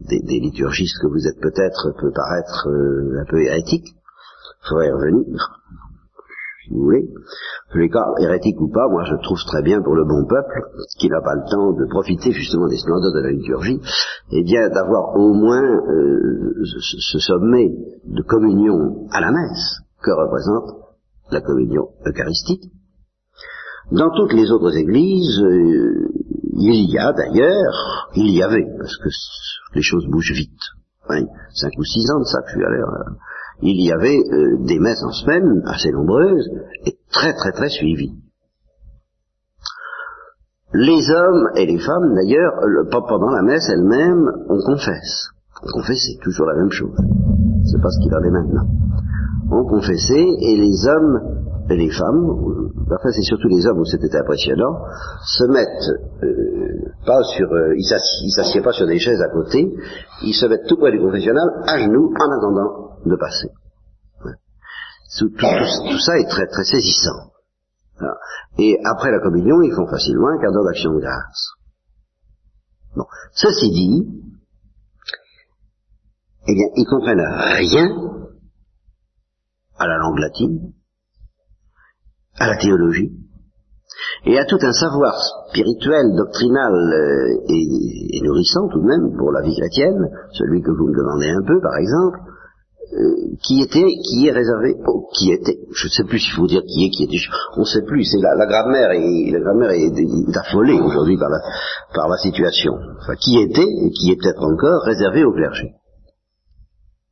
liturgistes 0.08 0.98
que 1.00 1.08
vous 1.08 1.26
êtes 1.26 1.40
peut-être 1.40 1.92
peut 2.00 2.12
paraître 2.12 2.68
euh, 2.68 3.20
un 3.20 3.24
peu 3.28 3.40
hérétique. 3.42 3.88
Il 3.88 4.68
faudrait 4.68 4.90
revenir 4.90 5.60
vous 6.72 6.84
voulez. 6.84 7.04
les 7.74 7.88
cas, 7.88 8.04
hérétique 8.20 8.60
ou 8.60 8.68
pas, 8.68 8.88
moi 8.88 9.04
je 9.04 9.14
trouve 9.22 9.38
très 9.46 9.62
bien 9.62 9.82
pour 9.82 9.94
le 9.94 10.04
bon 10.04 10.24
peuple, 10.26 10.62
qui 10.98 11.08
n'a 11.08 11.20
pas 11.20 11.34
le 11.34 11.44
temps 11.50 11.72
de 11.72 11.86
profiter 11.90 12.32
justement 12.32 12.68
des 12.68 12.78
splendeurs 12.78 13.12
de 13.12 13.20
la 13.20 13.30
liturgie, 13.30 13.80
eh 14.32 14.42
bien 14.42 14.68
d'avoir 14.70 15.14
au 15.16 15.34
moins 15.34 15.62
euh, 15.62 16.64
ce, 16.64 17.18
sommet 17.18 17.68
de 18.04 18.22
communion 18.22 19.06
à 19.12 19.20
la 19.20 19.30
messe 19.30 19.80
que 20.02 20.10
représente 20.10 20.82
la 21.30 21.40
communion 21.40 21.88
eucharistique. 22.06 22.72
Dans 23.90 24.10
toutes 24.10 24.32
les 24.32 24.50
autres 24.50 24.76
églises, 24.76 25.40
euh, 25.42 26.08
il 26.54 26.90
y 26.90 26.98
a 26.98 27.12
d'ailleurs, 27.12 28.08
il 28.14 28.30
y 28.34 28.42
avait, 28.42 28.66
parce 28.78 28.96
que 28.96 29.08
les 29.74 29.82
choses 29.82 30.06
bougent 30.06 30.32
vite, 30.32 30.60
cinq 31.54 31.72
ou 31.78 31.84
six 31.84 32.10
ans 32.10 32.20
de 32.20 32.24
ça 32.24 32.40
que 32.42 32.48
je 32.48 32.56
suis 32.56 32.64
allé 32.64 32.78
il 33.62 33.80
y 33.80 33.92
avait 33.92 34.18
euh, 34.18 34.58
des 34.66 34.78
messes 34.78 35.02
en 35.02 35.12
semaine 35.12 35.62
assez 35.66 35.90
nombreuses 35.92 36.50
et 36.84 36.96
très 37.10 37.32
très 37.34 37.52
très 37.52 37.68
suivies. 37.68 38.12
Les 40.74 41.10
hommes 41.10 41.48
et 41.56 41.66
les 41.66 41.78
femmes, 41.78 42.14
d'ailleurs, 42.14 42.54
pendant 42.90 43.30
la 43.30 43.42
messe 43.42 43.68
elle-même, 43.68 44.26
on 44.48 44.58
confesse. 44.58 45.28
On 45.62 45.70
confessait, 45.70 46.16
toujours 46.22 46.46
la 46.46 46.56
même 46.56 46.70
chose. 46.70 46.96
C'est 47.70 47.80
pas 47.80 47.90
ce 47.90 48.02
qu'il 48.02 48.14
en 48.14 48.22
est 48.22 48.30
maintenant. 48.30 48.66
On 49.50 49.64
confessait, 49.64 50.26
et 50.40 50.56
les 50.56 50.88
hommes 50.88 51.42
et 51.72 51.76
les 51.76 51.90
femmes, 51.90 52.22
enfin 52.84 53.10
c'est 53.12 53.22
surtout 53.22 53.48
les 53.48 53.66
hommes 53.66 53.80
où 53.80 53.84
c'était 53.84 54.14
impressionnant, 54.16 54.78
se 55.24 55.44
mettent 55.44 55.90
euh, 56.22 56.92
pas 57.06 57.22
sur, 57.34 57.50
euh, 57.50 57.74
ils 57.76 58.30
s'assiedent 58.30 58.64
pas 58.64 58.72
sur 58.72 58.86
des 58.86 58.98
chaises 58.98 59.20
à 59.20 59.28
côté, 59.28 59.72
ils 60.22 60.34
se 60.34 60.46
mettent 60.46 60.66
tout 60.68 60.76
près 60.76 60.92
du 60.92 61.00
confessionnal, 61.00 61.48
à 61.66 61.78
genoux, 61.78 62.12
en 62.20 62.38
attendant 62.38 62.98
de 63.04 63.16
passer. 63.16 63.48
Tout, 65.18 65.30
ça 65.98 66.18
est 66.18 66.28
très 66.28 66.46
très 66.46 66.64
saisissant. 66.64 67.32
Et 68.58 68.78
après 68.84 69.10
la 69.10 69.20
communion, 69.20 69.60
ils 69.62 69.74
font 69.74 69.86
facilement 69.86 70.28
un 70.28 70.40
quart 70.40 70.52
d'heure 70.52 70.64
d'action 70.64 70.92
de 70.92 71.00
grâce. 71.00 71.50
Bon. 72.96 73.04
Ceci 73.32 73.70
dit, 73.70 74.06
eh 76.48 76.54
bien, 76.54 76.66
ils 76.76 76.86
comprennent 76.86 77.20
rien 77.20 77.88
à 79.78 79.86
la 79.86 79.96
langue 79.98 80.18
latine, 80.18 80.72
à 82.38 82.48
la 82.48 82.56
théologie, 82.56 83.12
et 84.24 84.38
à 84.38 84.44
tout 84.44 84.58
un 84.60 84.72
savoir 84.72 85.14
spirituel, 85.48 86.14
doctrinal 86.16 86.72
euh, 86.72 87.42
et, 87.48 88.16
et, 88.16 88.20
nourrissant 88.22 88.68
tout 88.68 88.80
de 88.80 88.86
même 88.86 89.16
pour 89.16 89.32
la 89.32 89.42
vie 89.42 89.56
chrétienne, 89.56 90.08
celui 90.32 90.62
que 90.62 90.70
vous 90.70 90.88
me 90.88 90.96
demandez 90.96 91.30
un 91.30 91.42
peu 91.46 91.60
par 91.60 91.76
exemple, 91.76 92.18
euh, 92.92 93.36
qui 93.42 93.62
était, 93.62 93.88
qui 94.04 94.26
est 94.26 94.32
réservé, 94.32 94.76
oh, 94.86 95.08
qui 95.16 95.32
était, 95.32 95.58
je 95.74 95.86
ne 95.86 95.90
sais 95.90 96.04
plus 96.04 96.18
s'il 96.18 96.34
faut 96.34 96.46
dire 96.46 96.62
qui 96.62 96.84
est, 96.84 96.90
qui 96.90 97.04
était, 97.04 97.16
on 97.56 97.60
ne 97.60 97.64
sait 97.64 97.82
plus, 97.86 98.04
c'est 98.04 98.20
la, 98.20 98.34
la 98.34 98.46
grammaire, 98.46 98.92
et 98.92 99.30
la 99.30 99.40
grammaire 99.40 99.70
est, 99.70 99.96
est 99.96 100.36
affolée 100.36 100.78
aujourd'hui 100.78 101.16
par 101.16 101.30
la, 101.30 101.40
par 101.94 102.08
la 102.08 102.18
situation. 102.18 102.74
Enfin, 103.00 103.14
qui 103.16 103.38
était, 103.38 103.62
et 103.62 103.90
qui 103.90 104.12
est 104.12 104.16
peut-être 104.16 104.42
encore, 104.42 104.82
réservé 104.82 105.24
au 105.24 105.32
clergé. 105.32 105.72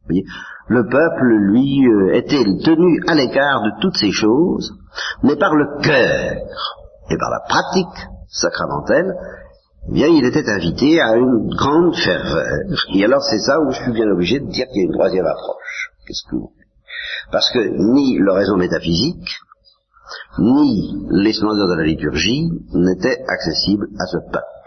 Vous 0.03 0.07
voyez? 0.09 0.25
Le 0.69 0.85
peuple, 0.85 1.27
lui, 1.53 1.87
euh, 1.87 2.15
était 2.15 2.45
tenu 2.65 3.03
à 3.09 3.15
l'écart 3.15 3.63
de 3.63 3.81
toutes 3.81 3.97
ces 3.97 4.13
choses, 4.13 4.73
mais 5.23 5.37
par 5.37 5.55
le 5.55 5.81
cœur 5.83 6.33
et 7.11 7.17
par 7.17 7.31
la 7.31 7.41
pratique 7.49 8.09
sacramentelle, 8.29 9.15
eh 9.89 9.93
bien, 9.93 10.07
il 10.09 10.25
était 10.25 10.49
invité 10.49 11.01
à 11.01 11.17
une 11.17 11.49
grande 11.57 11.97
ferveur. 11.97 12.47
Et 12.95 13.05
alors, 13.05 13.23
c'est 13.23 13.39
ça 13.39 13.59
où 13.61 13.71
je 13.73 13.83
suis 13.83 13.93
bien 13.93 14.09
obligé 14.11 14.39
de 14.39 14.47
dire 14.47 14.67
qu'il 14.69 14.83
y 14.83 14.85
a 14.85 14.87
une 14.87 14.93
troisième 14.93 15.27
approche. 15.27 15.91
Qu'est-ce 16.07 16.31
que 16.31 16.37
Parce 17.33 17.51
que 17.51 17.59
ni 17.59 18.19
l'oraison 18.19 18.57
métaphysique, 18.57 19.29
ni 20.39 21.07
les 21.11 21.33
de 21.33 21.77
la 21.77 21.85
liturgie 21.85 22.51
n'étaient 22.75 23.23
accessibles 23.29 23.89
à 23.99 24.07
ce 24.07 24.19
peuple. 24.31 24.60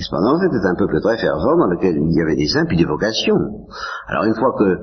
Cependant, 0.00 0.40
c'était 0.40 0.66
un 0.66 0.74
peuple 0.74 1.00
très 1.00 1.18
fervent 1.18 1.56
dans 1.58 1.66
lequel 1.66 1.96
il 1.96 2.12
y 2.12 2.22
avait 2.22 2.36
des 2.36 2.48
saints 2.48 2.64
puis 2.66 2.76
des 2.76 2.86
vocations. 2.86 3.68
Alors, 4.08 4.24
une 4.24 4.34
fois 4.34 4.54
que 4.58 4.64
euh, 4.64 4.80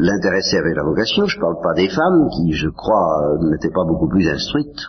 l'intéressé 0.00 0.58
avait 0.58 0.74
la 0.74 0.82
vocation, 0.82 1.26
je 1.26 1.36
ne 1.36 1.40
parle 1.40 1.62
pas 1.62 1.74
des 1.74 1.88
femmes 1.88 2.28
qui, 2.34 2.52
je 2.52 2.68
crois, 2.68 3.38
n'étaient 3.50 3.70
pas 3.70 3.84
beaucoup 3.84 4.08
plus 4.08 4.28
instruites 4.28 4.82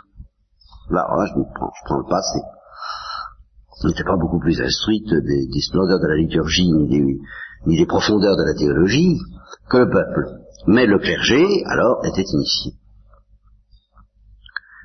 Là, 0.89 1.05
je, 1.27 1.33
prends, 1.33 1.71
je 1.75 1.85
prends 1.85 1.97
le 1.97 2.09
passé. 2.09 2.39
Il 3.83 3.87
n'était 3.87 4.05
pas 4.05 4.15
beaucoup 4.15 4.39
plus 4.39 4.59
instruite 4.61 5.09
des, 5.09 5.47
des, 5.47 5.61
splendeurs 5.61 5.99
de 5.99 6.07
la 6.07 6.15
liturgie 6.15 6.71
ni 6.71 6.87
des, 6.87 7.19
ni 7.67 7.77
des 7.77 7.85
profondeurs 7.85 8.37
de 8.37 8.43
la 8.43 8.53
théologie 8.53 9.19
que 9.69 9.77
le 9.77 9.89
peuple. 9.89 10.27
Mais 10.67 10.85
le 10.85 10.97
clergé, 10.97 11.45
alors, 11.65 11.99
était 12.05 12.23
initié. 12.23 12.73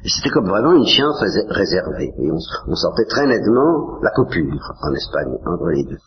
C'était 0.04 0.30
comme 0.30 0.48
vraiment 0.48 0.72
une 0.72 0.86
science 0.86 1.22
réservée. 1.48 2.12
Et 2.18 2.30
on, 2.30 2.38
on, 2.66 2.74
sentait 2.74 3.04
très 3.04 3.26
nettement 3.26 4.00
la 4.02 4.10
coupure 4.10 4.72
en 4.82 4.92
Espagne 4.94 5.38
entre 5.46 5.68
les 5.68 5.84
deux. 5.84 5.98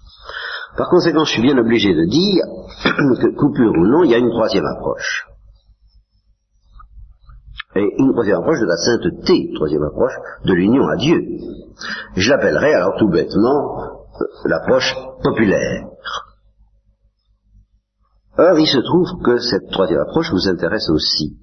Par 0.77 0.89
conséquent, 0.89 1.23
je 1.23 1.31
suis 1.31 1.41
bien 1.41 1.58
obligé 1.58 1.93
de 1.93 2.05
dire 2.05 2.43
que 3.21 3.36
coupure 3.38 3.71
ou 3.71 3.88
non, 3.88 4.03
il 4.03 4.12
y 4.12 4.15
a 4.15 4.17
une 4.17 4.31
troisième 4.31 4.65
approche. 4.65 5.27
Et 7.75 7.88
une 7.97 8.12
troisième 8.12 8.39
approche 8.39 8.60
de 8.60 8.65
la 8.65 8.77
sainteté, 8.77 9.51
troisième 9.55 9.84
approche 9.84 10.13
de 10.45 10.53
l'union 10.53 10.88
à 10.88 10.97
Dieu. 10.97 11.21
Je 12.15 12.29
l'appellerai 12.29 12.73
alors 12.73 12.95
tout 12.97 13.10
bêtement 13.10 13.79
euh, 14.19 14.25
l'approche 14.45 14.93
populaire. 15.23 15.88
Or, 18.38 18.60
il 18.60 18.67
se 18.67 18.79
trouve 18.79 19.21
que 19.23 19.39
cette 19.39 19.69
troisième 19.71 20.01
approche 20.01 20.31
vous 20.31 20.49
intéresse 20.49 20.89
aussi. 20.89 21.38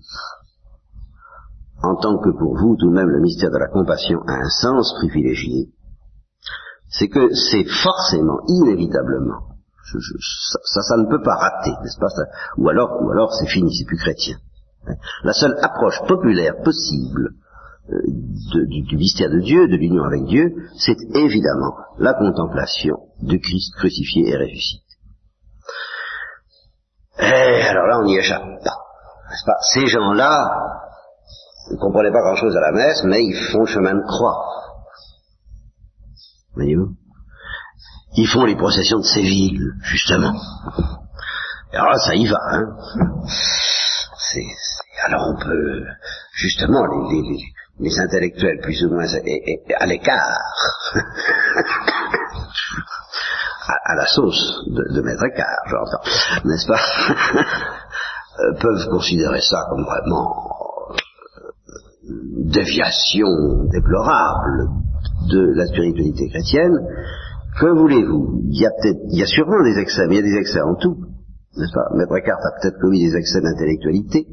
En 1.83 1.97
tant 1.97 2.19
que 2.19 2.31
pour 2.31 2.57
vous, 2.57 2.77
tout 2.77 2.91
de 2.91 2.95
même, 2.95 3.09
le 3.09 3.21
mystère 3.21 3.51
de 3.51 3.59
la 3.59 3.69
compassion 3.69 4.21
a 4.29 4.35
un 4.35 4.49
sens 4.49 4.95
privilégié, 4.99 5.71
c'est 6.91 7.09
que 7.09 7.35
c'est 7.35 7.65
forcément, 7.65 8.39
inévitablement, 8.47 9.53
ça, 10.65 10.81
ça, 10.83 10.97
ne 10.97 11.09
peut 11.09 11.23
pas 11.23 11.35
rater, 11.35 11.73
n'est-ce 11.83 11.99
pas 11.99 12.09
Ou 12.59 12.69
alors, 12.69 13.03
ou 13.03 13.11
alors 13.11 13.33
c'est 13.35 13.49
fini, 13.49 13.75
c'est 13.75 13.85
plus 13.85 13.99
chrétien. 13.99 14.37
La 15.25 15.33
seule 15.33 15.57
approche 15.61 16.01
populaire 16.07 16.55
possible 16.63 17.31
euh, 17.91 18.01
du, 18.57 18.97
mystère 18.97 19.31
de 19.31 19.41
Dieu, 19.41 19.69
de 19.69 19.77
l'union 19.77 20.05
avec 20.05 20.25
Dieu, 20.25 20.55
c'est 20.79 20.97
évidemment 21.15 21.75
la 21.99 22.15
contemplation 22.15 22.97
de 23.21 23.37
Christ 23.37 23.75
crucifié 23.77 24.31
et 24.31 24.37
ressuscité. 24.37 24.83
Eh, 27.19 27.69
alors 27.69 27.87
là, 27.87 27.99
on 28.01 28.05
n'y 28.05 28.17
échappe 28.17 28.43
pas? 28.65 29.57
Ces 29.73 29.87
gens-là 29.87 30.82
ne 31.71 31.77
comprenaient 31.77 32.13
pas 32.13 32.23
grand-chose 32.23 32.57
à 32.57 32.61
la 32.61 32.73
messe, 32.73 33.03
mais 33.05 33.23
ils 33.25 33.51
font 33.53 33.67
chemin 33.67 33.95
de 33.95 34.07
croix. 34.07 34.45
Voyez-vous? 36.55 36.91
Ils 38.17 38.29
font 38.29 38.45
les 38.45 38.57
processions 38.57 38.99
de 38.99 39.05
Séville, 39.05 39.61
justement. 39.85 40.35
Alors 41.73 41.91
là, 41.91 41.99
ça 41.99 42.15
y 42.15 42.27
va. 42.27 42.39
Hein 42.51 42.67
alors 45.05 45.29
on 45.29 45.37
peut, 45.37 45.85
justement, 46.35 46.87
les, 47.81 47.99
intellectuels 47.99 48.61
plus 48.63 48.85
ou 48.85 48.91
moins 48.91 49.07
à, 49.07 49.87
l'écart, 49.87 50.39
à, 53.85 53.95
la 53.95 54.07
sauce 54.07 54.65
de, 54.69 54.95
de 54.95 55.01
Maître 55.03 55.25
Écart, 55.25 55.63
j'entends, 55.69 56.03
n'est-ce 56.45 56.67
pas, 56.67 56.81
euh, 58.41 58.53
peuvent 58.61 58.89
considérer 58.91 59.41
ça 59.41 59.67
comme 59.71 59.85
vraiment 59.85 60.52
déviation 62.53 63.65
déplorable 63.73 64.69
de 65.31 65.53
la 65.57 65.67
spiritualité 65.67 66.29
chrétienne, 66.29 66.77
que 67.59 67.67
voulez-vous? 67.67 68.43
Il 68.49 68.61
y 68.61 68.67
a 68.67 68.71
peut-être, 68.71 69.01
il 69.11 69.19
y 69.19 69.23
a 69.23 69.27
sûrement 69.27 69.63
des 69.63 69.79
excès, 69.79 70.07
mais 70.09 70.17
il 70.17 70.25
y 70.25 70.29
a 70.29 70.31
des 70.31 70.39
excès 70.39 70.61
en 70.61 70.75
tout, 70.77 70.97
n'est-ce 71.57 71.73
pas? 71.73 71.89
Maître 71.97 72.17
Eckhart 72.17 72.41
a 72.41 72.61
peut-être 72.61 72.79
commis 72.81 73.01
des 73.01 73.17
excès 73.17 73.41
d'intellectualité. 73.41 74.27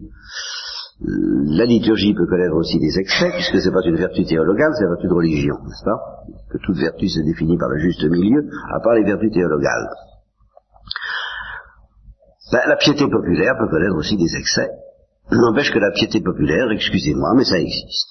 La 1.01 1.65
liturgie 1.65 2.13
peut 2.13 2.27
connaître 2.27 2.55
aussi 2.55 2.77
des 2.77 2.99
excès, 2.99 3.32
puisque 3.32 3.60
c'est 3.60 3.71
pas 3.71 3.84
une 3.86 3.95
vertu 3.95 4.25
théologale, 4.25 4.71
c'est 4.75 4.84
une 4.84 4.91
vertu 4.91 5.08
de 5.08 5.13
religion, 5.13 5.55
n'est-ce 5.63 5.86
pas? 5.86 5.99
Que 6.51 6.58
toute 6.60 6.77
vertu 6.77 7.08
se 7.08 7.21
définit 7.21 7.58
par 7.58 7.69
le 7.69 7.79
juste 7.79 8.03
milieu, 8.03 8.49
à 8.75 8.79
part 8.82 8.95
les 8.95 9.05
vertus 9.05 9.32
théologales. 9.32 9.88
Ben, 12.51 12.62
la 12.67 12.75
piété 12.77 13.08
populaire 13.08 13.53
peut 13.60 13.69
connaître 13.69 13.95
aussi 13.95 14.17
des 14.17 14.36
excès. 14.36 14.67
N'empêche 15.31 15.71
que 15.71 15.79
la 15.79 15.91
piété 15.91 16.21
populaire, 16.21 16.71
excusez-moi, 16.71 17.33
mais 17.35 17.45
ça 17.45 17.59
existe. 17.59 18.09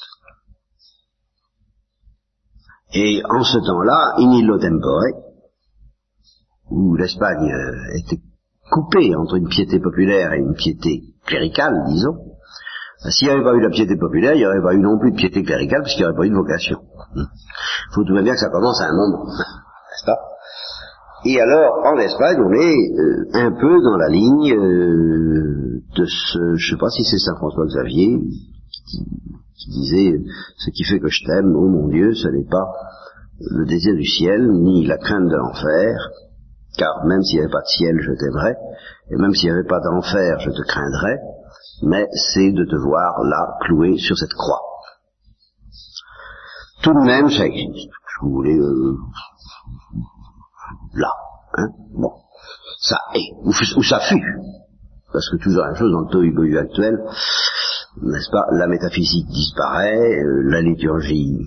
Et 2.94 3.20
en 3.28 3.42
ce 3.42 3.58
temps-là, 3.58 4.14
in 4.18 4.32
illo 4.32 4.58
tempore, 4.58 5.28
où 6.70 6.96
l'Espagne 6.96 7.52
euh, 7.52 7.98
était 7.98 8.22
coupée 8.70 9.14
entre 9.16 9.36
une 9.36 9.48
piété 9.48 9.80
populaire 9.80 10.32
et 10.32 10.38
une 10.38 10.54
piété 10.54 11.02
cléricale, 11.26 11.74
disons, 11.88 12.16
ben, 13.04 13.10
s'il 13.10 13.28
n'y 13.28 13.34
avait 13.34 13.44
pas 13.44 13.54
eu 13.54 13.60
la 13.60 13.70
piété 13.70 13.96
populaire, 13.96 14.34
il 14.34 14.38
n'y 14.38 14.46
aurait 14.46 14.62
pas 14.62 14.74
eu 14.74 14.80
non 14.80 14.98
plus 14.98 15.12
de 15.12 15.16
piété 15.16 15.42
cléricale, 15.42 15.82
puisqu'il 15.82 16.02
n'y 16.02 16.06
aurait 16.06 16.16
pas 16.16 16.26
eu 16.26 16.30
de 16.30 16.36
vocation. 16.36 16.78
Il 17.14 17.94
faut 17.94 18.04
tout 18.04 18.10
de 18.10 18.14
même 18.14 18.24
bien 18.24 18.34
que 18.34 18.40
ça 18.40 18.50
commence 18.50 18.80
à 18.80 18.86
un 18.86 18.94
moment, 18.94 19.24
n'est-ce 19.26 20.06
pas? 20.06 20.18
Et 21.24 21.40
alors, 21.40 21.84
en 21.84 21.96
Espagne, 21.98 22.38
on 22.40 22.52
est 22.52 22.76
euh, 22.96 23.46
un 23.46 23.50
peu 23.50 23.82
dans 23.82 23.96
la 23.96 24.08
ligne 24.08 24.52
euh, 24.54 25.67
de 25.98 26.04
ce, 26.06 26.38
je 26.56 26.66
ne 26.66 26.76
sais 26.76 26.80
pas 26.80 26.90
si 26.90 27.02
c'est 27.04 27.18
Saint 27.18 27.36
François 27.36 27.66
Xavier 27.66 28.18
qui, 28.86 29.70
disait, 29.70 30.22
ce 30.56 30.70
qui 30.70 30.84
fait 30.84 31.00
que 31.00 31.08
je 31.08 31.24
t'aime, 31.24 31.54
oh 31.56 31.68
mon 31.68 31.88
Dieu, 31.88 32.14
ce 32.14 32.28
n'est 32.28 32.48
pas 32.48 32.72
le 33.40 33.66
désir 33.66 33.94
du 33.94 34.04
ciel, 34.04 34.48
ni 34.52 34.86
la 34.86 34.98
crainte 34.98 35.28
de 35.28 35.36
l'enfer, 35.36 36.10
car 36.76 37.04
même 37.06 37.22
s'il 37.22 37.38
n'y 37.38 37.44
avait 37.44 37.52
pas 37.52 37.60
de 37.60 37.76
ciel, 37.76 37.96
je 38.00 38.12
t'aimerais, 38.12 38.56
et 39.10 39.16
même 39.16 39.34
s'il 39.34 39.50
n'y 39.50 39.58
avait 39.58 39.68
pas 39.68 39.80
d'enfer, 39.80 40.38
je 40.40 40.50
te 40.50 40.62
craindrais, 40.66 41.18
mais 41.82 42.06
c'est 42.32 42.52
de 42.52 42.64
te 42.64 42.76
voir 42.76 43.22
là, 43.24 43.58
cloué 43.66 43.98
sur 43.98 44.16
cette 44.16 44.34
croix. 44.34 44.62
Tout 46.82 46.94
de 46.94 47.04
même, 47.04 47.28
ça 47.30 47.46
existe. 47.46 47.90
Je 48.20 48.26
voulais, 48.26 48.56
euh, 48.56 48.96
là, 50.94 51.12
hein, 51.56 51.68
bon, 51.92 52.12
ça 52.80 52.98
est, 53.14 53.32
ou, 53.44 53.82
ça 53.82 54.00
fut, 54.00 54.22
parce 55.12 55.28
que 55.30 55.36
toujours 55.36 55.62
la 55.62 55.68
même 55.68 55.76
chose 55.76 55.92
dans 55.92 56.00
le 56.02 56.10
tohu 56.10 56.58
actuel, 56.58 56.98
n'est-ce 58.02 58.30
pas, 58.30 58.44
la 58.52 58.66
métaphysique 58.66 59.26
disparaît, 59.26 60.22
euh, 60.22 60.42
la 60.50 60.60
liturgie 60.60 61.46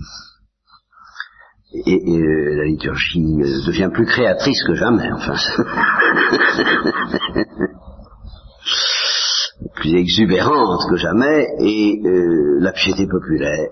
et, 1.74 1.94
euh, 1.94 2.56
la 2.56 2.64
liturgie 2.64 3.42
euh, 3.42 3.66
devient 3.66 3.90
plus 3.92 4.06
créatrice 4.06 4.64
que 4.64 4.74
jamais, 4.74 5.12
enfin. 5.12 5.34
plus 9.76 9.94
exubérante 9.94 10.82
que 10.90 10.96
jamais, 10.96 11.46
et 11.60 12.00
euh, 12.04 12.58
la 12.60 12.72
piété 12.72 13.06
populaire. 13.06 13.70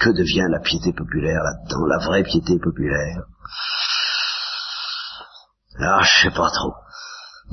Que 0.00 0.10
devient 0.10 0.48
la 0.50 0.58
piété 0.60 0.92
populaire 0.92 1.40
là-dedans, 1.42 1.86
la 1.86 1.98
vraie 2.04 2.24
piété 2.24 2.58
populaire? 2.58 3.22
Ah, 5.78 6.00
je 6.02 6.22
sais 6.22 6.34
pas 6.34 6.50
trop. 6.50 6.74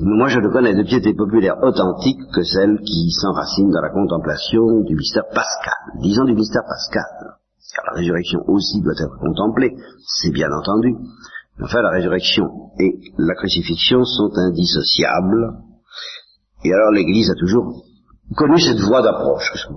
Moi, 0.02 0.28
je 0.28 0.40
ne 0.40 0.48
connais 0.48 0.74
de 0.74 0.82
piété 0.82 1.14
populaire 1.14 1.62
authentique 1.62 2.20
que 2.32 2.42
celle 2.42 2.80
qui 2.80 3.10
s'enracine 3.10 3.70
dans 3.70 3.82
la 3.82 3.90
contemplation 3.90 4.80
du 4.86 4.94
mystère 4.94 5.28
pascal. 5.28 6.00
Disons 6.00 6.24
du 6.24 6.34
mystère 6.34 6.62
pascal 6.66 7.36
car 7.74 7.84
la 7.92 8.00
résurrection 8.00 8.40
aussi 8.48 8.80
doit 8.82 8.98
être 8.98 9.18
contemplée, 9.18 9.76
c'est 10.06 10.30
bien 10.30 10.48
entendu. 10.50 10.96
Enfin, 11.62 11.82
la 11.82 11.90
résurrection 11.90 12.44
et 12.78 13.00
la 13.18 13.34
crucifixion 13.34 14.04
sont 14.04 14.30
indissociables. 14.36 15.58
Et 16.64 16.72
alors 16.72 16.90
l'Église 16.92 17.30
a 17.30 17.34
toujours 17.34 17.84
connu 18.36 18.58
cette 18.58 18.80
voie 18.80 19.02
d'approche. 19.02 19.68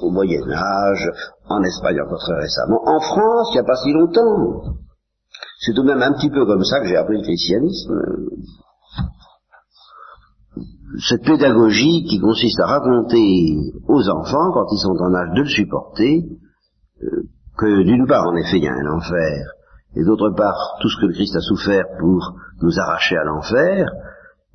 Au 0.00 0.10
Moyen 0.10 0.50
Âge, 0.50 1.10
en 1.48 1.62
Espagne 1.62 2.00
encore 2.02 2.20
très 2.20 2.40
récemment, 2.40 2.80
en 2.84 3.00
France, 3.00 3.48
il 3.50 3.54
n'y 3.54 3.60
a 3.60 3.64
pas 3.64 3.76
si 3.76 3.92
longtemps. 3.92 4.76
C'est 5.60 5.74
tout 5.74 5.82
de 5.82 5.88
même 5.88 6.02
un 6.02 6.12
petit 6.12 6.30
peu 6.30 6.44
comme 6.44 6.64
ça 6.64 6.80
que 6.80 6.88
j'ai 6.88 6.96
appris 6.96 7.16
le 7.16 7.22
christianisme. 7.22 7.94
Cette 10.98 11.24
pédagogie 11.24 12.04
qui 12.08 12.20
consiste 12.20 12.60
à 12.60 12.66
raconter 12.66 13.56
aux 13.88 14.08
enfants, 14.08 14.52
quand 14.52 14.66
ils 14.72 14.78
sont 14.78 14.96
en 14.98 15.14
âge 15.14 15.34
de 15.34 15.42
le 15.42 15.48
supporter, 15.48 16.24
que 17.56 17.82
d'une 17.82 18.06
part, 18.06 18.26
en 18.26 18.36
effet, 18.36 18.58
il 18.58 18.64
y 18.64 18.68
a 18.68 18.74
un 18.74 18.96
enfer, 18.96 19.52
et 19.94 20.04
d'autre 20.04 20.30
part, 20.36 20.76
tout 20.80 20.88
ce 20.88 21.00
que 21.00 21.06
le 21.06 21.12
Christ 21.12 21.36
a 21.36 21.40
souffert 21.40 21.84
pour 21.98 22.34
nous 22.62 22.78
arracher 22.78 23.16
à 23.16 23.24
l'enfer, 23.24 23.86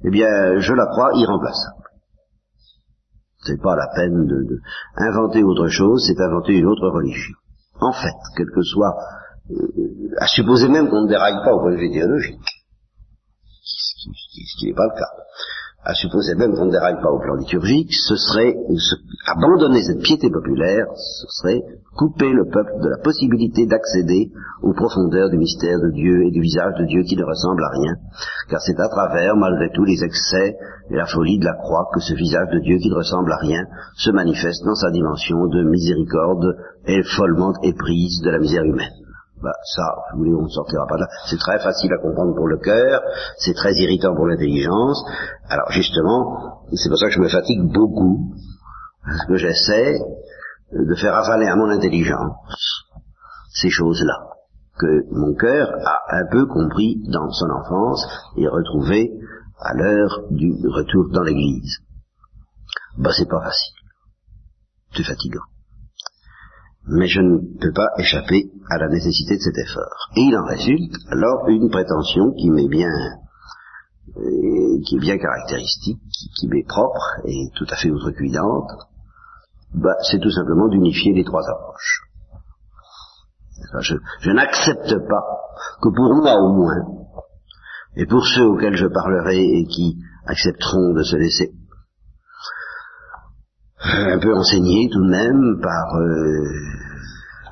eh 0.04 0.10
bien, 0.10 0.60
je 0.60 0.74
la 0.74 0.86
crois 0.88 1.12
irremplaçable. 1.16 1.84
C'est 3.44 3.62
pas 3.62 3.76
la 3.76 3.88
peine 3.96 4.26
de, 4.26 4.60
inventer 4.96 5.44
autre 5.44 5.68
chose, 5.68 6.04
c'est 6.08 6.22
inventer 6.22 6.54
une 6.54 6.68
autre 6.68 6.90
religion. 6.90 7.36
En 7.80 7.94
fait, 7.94 8.18
quel 8.36 8.48
que 8.48 8.62
soit, 8.62 8.96
euh, 9.52 10.12
à 10.20 10.28
supposer 10.28 10.68
même 10.68 10.90
qu'on 10.90 11.04
ne 11.04 11.08
déraille 11.08 11.38
pas 11.46 11.54
au 11.54 11.60
point 11.60 11.72
de 11.72 11.78
vue 11.78 11.92
théologique, 11.92 12.42
ce 13.64 14.60
qui 14.60 14.68
n'est 14.68 14.74
pas 14.74 14.86
le 14.86 15.00
cas 15.00 15.12
à 15.84 15.94
supposer 15.94 16.36
même 16.36 16.54
qu'on 16.54 16.66
ne 16.66 16.72
déraille 16.72 17.00
pas 17.02 17.12
au 17.12 17.20
plan 17.20 17.36
liturgique, 17.36 17.94
ce 17.94 18.16
serait 18.16 18.56
abandonner 19.26 19.82
cette 19.84 20.02
piété 20.02 20.30
populaire, 20.30 20.86
ce 20.96 21.28
serait 21.30 21.62
couper 21.96 22.30
le 22.32 22.46
peuple 22.46 22.82
de 22.82 22.90
la 22.90 22.98
possibilité 22.98 23.66
d'accéder 23.66 24.32
aux 24.62 24.74
profondeurs 24.74 25.30
du 25.30 25.38
mystère 25.38 25.80
de 25.80 25.92
Dieu 25.94 26.26
et 26.26 26.32
du 26.32 26.42
visage 26.42 26.74
de 26.80 26.86
Dieu 26.86 27.04
qui 27.04 27.16
ne 27.16 27.24
ressemble 27.24 27.64
à 27.64 27.70
rien, 27.70 27.96
car 28.50 28.60
c'est 28.62 28.80
à 28.80 28.90
travers, 28.90 29.36
malgré 29.38 29.70
tous 29.74 29.86
les 29.86 30.04
excès 30.04 30.58
et 30.90 30.96
la 30.96 31.06
folie 31.06 31.40
de 31.40 31.46
la 31.46 31.56
croix, 31.56 31.88
que 31.94 32.02
ce 32.02 32.14
visage 32.14 32.50
de 32.54 32.60
Dieu 32.60 32.78
qui 32.78 32.90
ne 32.90 32.96
ressemble 32.96 33.32
à 33.32 33.38
rien 33.38 33.64
se 33.96 34.12
manifeste 34.12 34.66
dans 34.66 34.76
sa 34.76 34.92
dimension 34.92 35.48
de 35.48 35.64
miséricorde 35.64 36.58
et 36.86 37.02
follement 37.04 37.54
éprise 37.64 38.22
de 38.24 38.30
la 38.30 38.40
misère 38.40 38.64
humaine. 38.64 39.07
Bah, 39.42 39.54
ça, 39.76 39.84
vous 40.12 40.20
voulez, 40.20 40.34
on 40.34 40.44
ne 40.44 40.50
sortira 40.50 40.88
pas 40.88 40.96
de 40.96 41.02
là. 41.02 41.08
C'est 41.28 41.38
très 41.38 41.60
facile 41.60 41.94
à 41.94 41.98
comprendre 41.98 42.36
pour 42.36 42.48
le 42.48 42.58
cœur, 42.58 43.02
c'est 43.38 43.54
très 43.54 43.74
irritant 43.76 44.16
pour 44.16 44.26
l'intelligence. 44.26 45.04
Alors 45.48 45.72
justement, 45.72 46.64
c'est 46.74 46.90
pour 46.90 46.98
ça 46.98 47.08
que 47.08 47.14
je 47.14 47.20
me 47.20 47.30
fatigue 47.30 47.62
beaucoup, 47.72 48.34
parce 49.06 49.26
que 49.26 49.36
j'essaie 49.36 50.00
de 50.72 50.96
faire 50.96 51.16
avaler 51.16 51.48
à 51.48 51.56
mon 51.56 51.70
intelligence 51.70 52.36
ces 53.54 53.70
choses-là, 53.70 54.28
que 54.80 55.06
mon 55.12 55.36
cœur 55.36 55.72
a 55.86 56.16
un 56.18 56.26
peu 56.32 56.48
compris 56.48 57.02
dans 57.12 57.30
son 57.30 57.50
enfance 57.52 58.08
et 58.38 58.48
retrouvé 58.48 59.12
à 59.60 59.74
l'heure 59.76 60.22
du 60.32 60.52
retour 60.68 61.10
dans 61.12 61.24
l'église. 61.24 61.78
Bah, 62.98 63.12
c'est 63.16 63.30
pas 63.30 63.42
facile. 63.42 63.76
C'est 64.96 65.04
fatigant 65.04 65.44
mais 66.88 67.08
je 67.08 67.20
ne 67.22 67.38
peux 67.60 67.74
pas 67.74 67.90
échapper 67.98 68.50
à 68.70 68.78
la 68.78 68.88
nécessité 68.88 69.36
de 69.36 69.42
cet 69.42 69.58
effort. 69.58 70.10
Et 70.16 70.22
il 70.22 70.38
en 70.38 70.46
résulte 70.46 70.96
alors 71.12 71.48
une 71.50 71.70
prétention 71.70 72.32
qui 72.38 72.50
m'est 72.50 72.70
bien, 72.70 72.92
euh, 74.18 74.82
qui 74.86 74.96
est 74.96 75.00
bien 75.00 75.18
caractéristique, 75.18 76.00
qui, 76.40 76.48
m'est 76.48 76.66
propre 76.68 77.22
et 77.26 77.50
tout 77.56 77.66
à 77.70 77.76
fait 77.76 77.92
outrecuidante, 77.92 78.72
bah, 79.74 79.96
c'est 80.10 80.20
tout 80.20 80.32
simplement 80.32 80.70
d'unifier 80.70 81.14
les 81.14 81.26
trois 81.26 81.44
approches. 81.50 82.04
je, 83.82 83.96
je 84.22 84.32
n'accepte 84.32 84.96
pas 85.10 85.24
que 85.82 85.90
pour 85.90 86.16
moi 86.16 86.36
au 86.40 86.54
moins, 86.54 86.86
et 87.98 88.06
pour 88.06 88.26
ceux 88.26 88.46
auxquels 88.46 88.78
je 88.78 88.88
parlerai 88.88 89.44
et 89.44 89.66
qui 89.66 89.98
accepteront 90.26 90.94
de 90.94 91.04
se 91.04 91.16
laisser 91.18 91.52
un 93.94 94.20
peu 94.20 94.34
enseigné 94.36 94.90
tout 94.92 95.04
de 95.04 95.10
même 95.10 95.62
par 95.62 95.96
euh, 95.96 96.44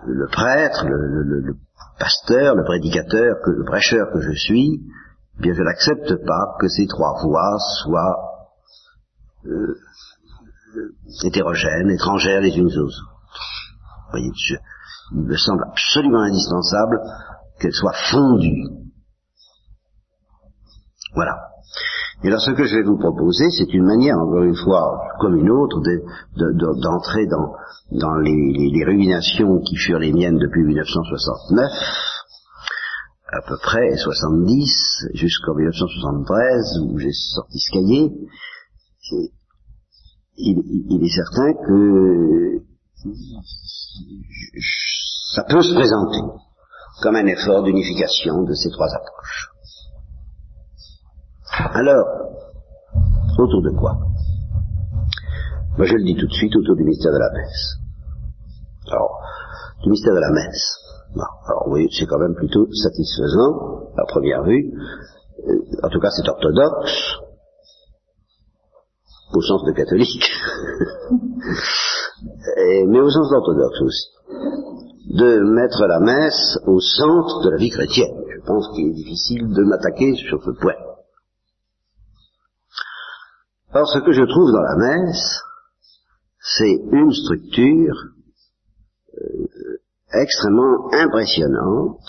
le 0.08 0.28
prêtre, 0.28 0.86
le, 0.86 1.56
pasteur, 2.00 2.56
le 2.56 2.63
prédicateur, 2.63 3.36
le 3.45 3.63
prêcheur 3.63 4.08
que 4.13 4.21
je 4.21 4.32
suis, 4.34 4.82
eh 5.38 5.41
bien 5.41 5.54
je 5.54 5.62
n'accepte 5.62 6.26
pas 6.26 6.56
que 6.60 6.67
ces 6.67 6.88
trois 6.88 7.21
voies 7.24 7.58
soient 7.84 8.50
euh, 9.45 9.76
hétérogènes, 11.24 11.89
étrangères 11.91 12.41
les 12.41 12.56
unes 12.58 12.67
aux 12.67 12.80
autres. 12.80 13.02
Voyez, 14.12 14.32
il 15.12 15.21
me 15.21 15.38
semble 15.38 15.63
absolument 15.63 16.21
indispensable 16.21 17.00
qu'elles 17.60 17.74
soient 17.74 17.95
fondues. 18.12 18.67
Voilà. 21.13 21.44
Et 22.25 22.27
alors 22.27 22.41
ce 22.41 22.49
que 22.49 22.63
je 22.63 22.77
vais 22.77 22.81
vous 22.81 22.97
proposer, 22.97 23.51
c'est 23.51 23.71
une 23.71 23.85
manière, 23.85 24.17
encore 24.17 24.41
une 24.41 24.55
fois, 24.55 24.99
comme 25.19 25.35
une 25.35 25.51
autre, 25.51 25.79
d'entrer 26.81 27.27
dans, 27.27 27.53
dans 27.91 28.15
les, 28.15 28.83
ruminations 28.83 29.59
qui 29.59 29.75
furent 29.75 29.99
les 29.99 30.11
miennes 30.11 30.39
depuis 30.39 30.63
1969, 30.63 31.71
à 33.31 33.41
peu 33.47 33.55
près 33.61 33.95
70, 33.95 35.09
jusqu'en 35.13 35.53
1973, 35.53 36.79
où 36.89 36.97
j'ai 36.97 37.13
sorti 37.13 37.59
ce 37.59 37.71
cahier. 37.71 38.11
Il, 40.38 41.03
est 41.05 41.15
certain 41.15 41.53
que 41.53 42.63
ça 45.35 45.43
peut 45.43 45.61
se 45.61 45.75
présenter 45.75 46.21
comme 47.03 47.17
un 47.17 47.27
effort 47.27 47.61
d'unification 47.61 48.41
de 48.41 48.53
ces 48.55 48.71
trois 48.71 48.89
approches. 48.95 49.54
Alors, 51.57 52.05
autour 53.37 53.61
de 53.61 53.69
quoi? 53.77 53.97
Moi 55.77 55.85
je 55.85 55.93
le 55.93 56.03
dis 56.03 56.15
tout 56.15 56.27
de 56.27 56.33
suite, 56.33 56.53
autour 56.55 56.75
du 56.75 56.83
mystère 56.83 57.13
de 57.13 57.17
la 57.17 57.31
messe. 57.31 57.77
Alors, 58.91 59.21
du 59.83 59.89
mystère 59.89 60.13
de 60.13 60.19
la 60.19 60.31
messe. 60.31 60.77
alors 61.15 61.67
oui, 61.67 61.87
c'est 61.91 62.05
quand 62.05 62.19
même 62.19 62.35
plutôt 62.35 62.67
satisfaisant, 62.73 63.89
à 63.97 64.03
première 64.07 64.43
vue. 64.43 64.73
Euh, 65.47 65.59
en 65.83 65.89
tout 65.89 65.99
cas, 65.99 66.09
c'est 66.11 66.27
orthodoxe, 66.27 67.19
au 69.33 69.41
sens 69.41 69.63
de 69.65 69.71
catholique, 69.71 70.23
mais 72.87 72.99
au 72.99 73.09
sens 73.09 73.31
orthodoxe 73.31 73.81
aussi, 73.81 74.09
de 75.09 75.39
mettre 75.53 75.85
la 75.85 75.99
messe 75.99 76.57
au 76.67 76.79
centre 76.79 77.43
de 77.45 77.51
la 77.51 77.57
vie 77.57 77.69
chrétienne. 77.69 78.23
pense 78.45 78.69
qu'il 78.73 78.89
est 78.89 78.93
difficile 78.93 79.53
de 79.53 79.63
m'attaquer 79.63 80.15
sur 80.15 80.43
ce 80.43 80.51
point. 80.51 80.73
Or, 83.75 83.85
ce 83.89 83.99
que 83.99 84.13
je 84.13 84.23
trouve 84.23 84.51
dans 84.53 84.61
la 84.61 84.77
messe, 84.77 85.41
c'est 86.39 86.79
une 86.93 87.11
structure 87.11 87.95
euh, 89.17 89.79
extrêmement 90.13 90.93
impressionnante 90.93 91.99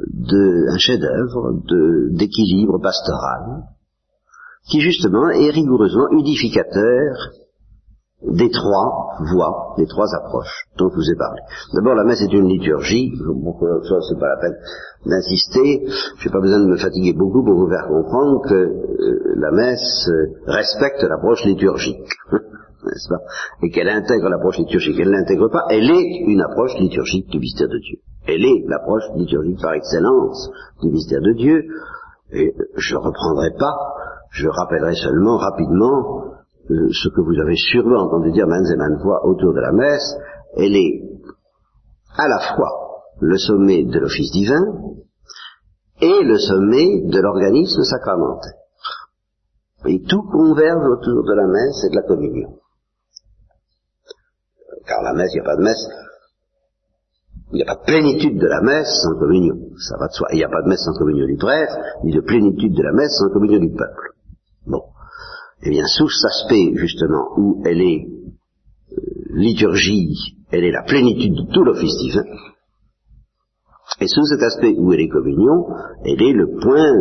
de 0.00 0.72
un 0.72 0.78
chef-d'œuvre 0.78 1.62
d'équilibre 2.16 2.80
pastoral 2.80 3.62
qui 4.68 4.80
justement 4.80 5.30
est 5.30 5.50
rigoureusement 5.50 6.08
unificateur 6.10 7.30
des 8.24 8.50
trois 8.50 9.16
voies, 9.32 9.74
des 9.76 9.86
trois 9.86 10.06
approches 10.14 10.66
dont 10.78 10.88
je 10.90 10.94
vous 10.94 11.10
ai 11.10 11.16
parlé. 11.16 11.40
D'abord, 11.74 11.94
la 11.94 12.04
messe 12.04 12.22
est 12.22 12.32
une 12.32 12.48
liturgie, 12.48 13.12
bon, 13.26 13.54
ça 13.60 13.96
c'est 14.08 14.18
pas 14.18 14.28
la 14.28 14.36
peine 14.40 14.56
d'insister, 15.06 15.86
je 16.18 16.28
n'ai 16.28 16.32
pas 16.32 16.40
besoin 16.40 16.60
de 16.60 16.66
me 16.66 16.76
fatiguer 16.76 17.12
beaucoup 17.12 17.44
pour 17.44 17.54
vous 17.54 17.68
faire 17.68 17.88
comprendre 17.88 18.42
que 18.48 18.54
euh, 18.54 19.34
la 19.36 19.50
messe 19.50 20.08
euh, 20.08 20.36
respecte 20.46 21.02
l'approche 21.02 21.44
liturgique, 21.44 22.08
n'est-ce 22.32 23.08
pas? 23.08 23.22
Et 23.62 23.70
qu'elle 23.70 23.88
intègre 23.88 24.28
l'approche 24.28 24.58
liturgique, 24.58 24.98
elle 25.00 25.10
l'intègre 25.10 25.48
pas, 25.48 25.64
elle 25.70 25.90
est 25.90 26.24
une 26.26 26.42
approche 26.42 26.78
liturgique 26.78 27.28
du 27.28 27.40
mystère 27.40 27.68
de 27.68 27.78
Dieu. 27.78 27.98
Elle 28.26 28.44
est 28.44 28.64
l'approche 28.68 29.04
liturgique 29.16 29.60
par 29.60 29.72
excellence 29.72 30.50
du 30.80 30.90
mystère 30.90 31.20
de 31.20 31.32
Dieu, 31.32 31.64
et 32.32 32.54
je 32.76 32.94
ne 32.94 33.00
reprendrai 33.00 33.50
pas, 33.58 33.74
je 34.30 34.48
rappellerai 34.48 34.94
seulement 34.94 35.36
rapidement 35.36 36.31
euh, 36.70 36.88
ce 36.92 37.08
que 37.08 37.20
vous 37.20 37.38
avez 37.40 37.56
sûrement 37.56 38.02
entendu 38.06 38.30
dire 38.32 38.46
maintes 38.46 38.70
et 38.72 38.76
maintes 38.76 39.02
fois 39.02 39.26
autour 39.26 39.52
de 39.52 39.60
la 39.60 39.72
messe, 39.72 40.16
elle 40.56 40.76
est 40.76 41.02
à 42.16 42.28
la 42.28 42.54
fois 42.54 42.70
le 43.20 43.36
sommet 43.38 43.84
de 43.84 43.98
l'office 43.98 44.30
divin 44.32 44.62
et 46.00 46.22
le 46.24 46.38
sommet 46.38 47.02
de 47.04 47.20
l'organisme 47.20 47.82
sacramentaire. 47.82 48.58
Et 49.86 50.02
tout 50.02 50.22
converge 50.22 50.86
autour 50.86 51.24
de 51.24 51.34
la 51.34 51.46
messe 51.46 51.84
et 51.84 51.90
de 51.90 51.96
la 51.96 52.02
communion. 52.02 52.58
Car 54.86 55.02
la 55.02 55.14
messe, 55.14 55.30
il 55.34 55.40
n'y 55.40 55.40
a 55.40 55.44
pas 55.44 55.56
de 55.56 55.62
messe, 55.62 55.88
il 57.52 57.56
n'y 57.56 57.62
a 57.62 57.66
pas 57.66 57.76
de 57.76 57.84
plénitude 57.84 58.38
de 58.38 58.46
la 58.46 58.60
messe 58.62 58.88
sans 59.02 59.18
communion. 59.18 59.56
Ça 59.78 59.96
va 59.98 60.08
de 60.08 60.12
soi. 60.12 60.28
Il 60.32 60.36
n'y 60.36 60.44
a 60.44 60.48
pas 60.48 60.62
de 60.62 60.68
messe 60.68 60.84
sans 60.84 60.94
communion 60.94 61.26
du 61.26 61.36
prêtre, 61.36 61.76
ni 62.04 62.12
de 62.12 62.20
plénitude 62.20 62.74
de 62.74 62.82
la 62.82 62.92
messe 62.92 63.12
sans 63.18 63.30
communion 63.30 63.58
du 63.58 63.70
peuple. 63.70 64.11
Eh 65.64 65.70
bien, 65.70 65.84
sous 65.86 66.08
cet 66.08 66.24
aspect, 66.24 66.72
justement, 66.74 67.28
où 67.36 67.62
elle 67.64 67.80
est 67.80 68.06
euh, 68.06 68.96
liturgie, 69.30 70.36
elle 70.50 70.64
est 70.64 70.72
la 70.72 70.82
plénitude 70.82 71.34
de 71.34 71.52
tout 71.52 71.62
l'office 71.62 71.96
divin, 71.98 72.24
et 74.00 74.08
sous 74.08 74.24
cet 74.24 74.42
aspect 74.42 74.74
où 74.76 74.92
elle 74.92 75.00
est 75.00 75.08
communion, 75.08 75.66
elle 76.04 76.20
est 76.22 76.32
le 76.32 76.48
point, 76.60 76.92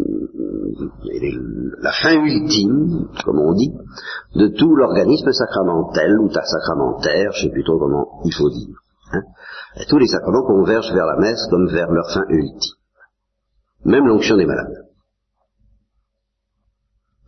euh, 0.00 0.90
elle 1.12 1.24
est 1.24 1.38
la 1.80 1.90
fin 1.90 2.12
ultime, 2.12 3.08
comme 3.24 3.40
on 3.40 3.54
dit, 3.54 3.72
de 4.36 4.48
tout 4.48 4.76
l'organisme 4.76 5.32
sacramentel 5.32 6.18
ou 6.20 6.30
sacramentaire, 6.30 7.32
je 7.32 7.42
sais 7.42 7.50
plutôt 7.50 7.78
comment 7.78 8.20
il 8.24 8.34
faut 8.34 8.50
dire. 8.50 8.76
Hein. 9.12 9.22
Et 9.80 9.86
tous 9.88 9.98
les 9.98 10.06
sacrements 10.06 10.46
convergent 10.46 10.92
vers 10.92 11.06
la 11.06 11.16
messe 11.18 11.46
comme 11.50 11.68
vers 11.68 11.90
leur 11.90 12.08
fin 12.12 12.22
ultime. 12.28 12.76
Même 13.84 14.06
l'onction 14.06 14.36
des 14.36 14.46
malades 14.46 14.85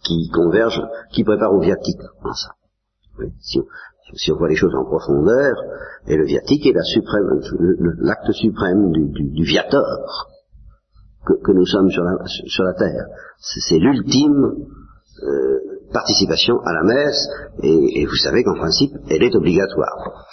qui 0.08 0.30
convergent, 0.30 0.82
qui 1.12 1.24
préparent 1.24 1.54
au 1.54 1.60
viatique 1.60 2.00
ça. 2.34 2.50
si, 3.40 3.60
on, 4.30 4.36
voit 4.36 4.48
les 4.48 4.56
choses 4.56 4.74
en 4.74 4.84
profondeur, 4.84 5.54
et 6.06 6.16
le 6.16 6.24
viatique 6.24 6.66
est 6.66 6.72
l'acte 6.72 8.32
suprême 8.32 8.90
du, 8.90 9.44
viateur 9.44 10.28
que, 11.26 11.52
nous 11.52 11.66
sommes 11.66 11.90
sur 11.90 12.02
la, 12.64 12.74
terre. 12.74 13.06
C'est 13.38 13.78
l'ultime 13.78 14.54
euh, 15.22 15.58
participation 15.92 16.58
à 16.64 16.72
la 16.72 16.82
messe, 16.84 17.28
et, 17.62 18.06
vous 18.06 18.16
savez 18.16 18.42
qu'en 18.44 18.56
principe, 18.56 18.92
elle 19.10 19.22
est 19.22 19.34
obligatoire. 19.34 20.24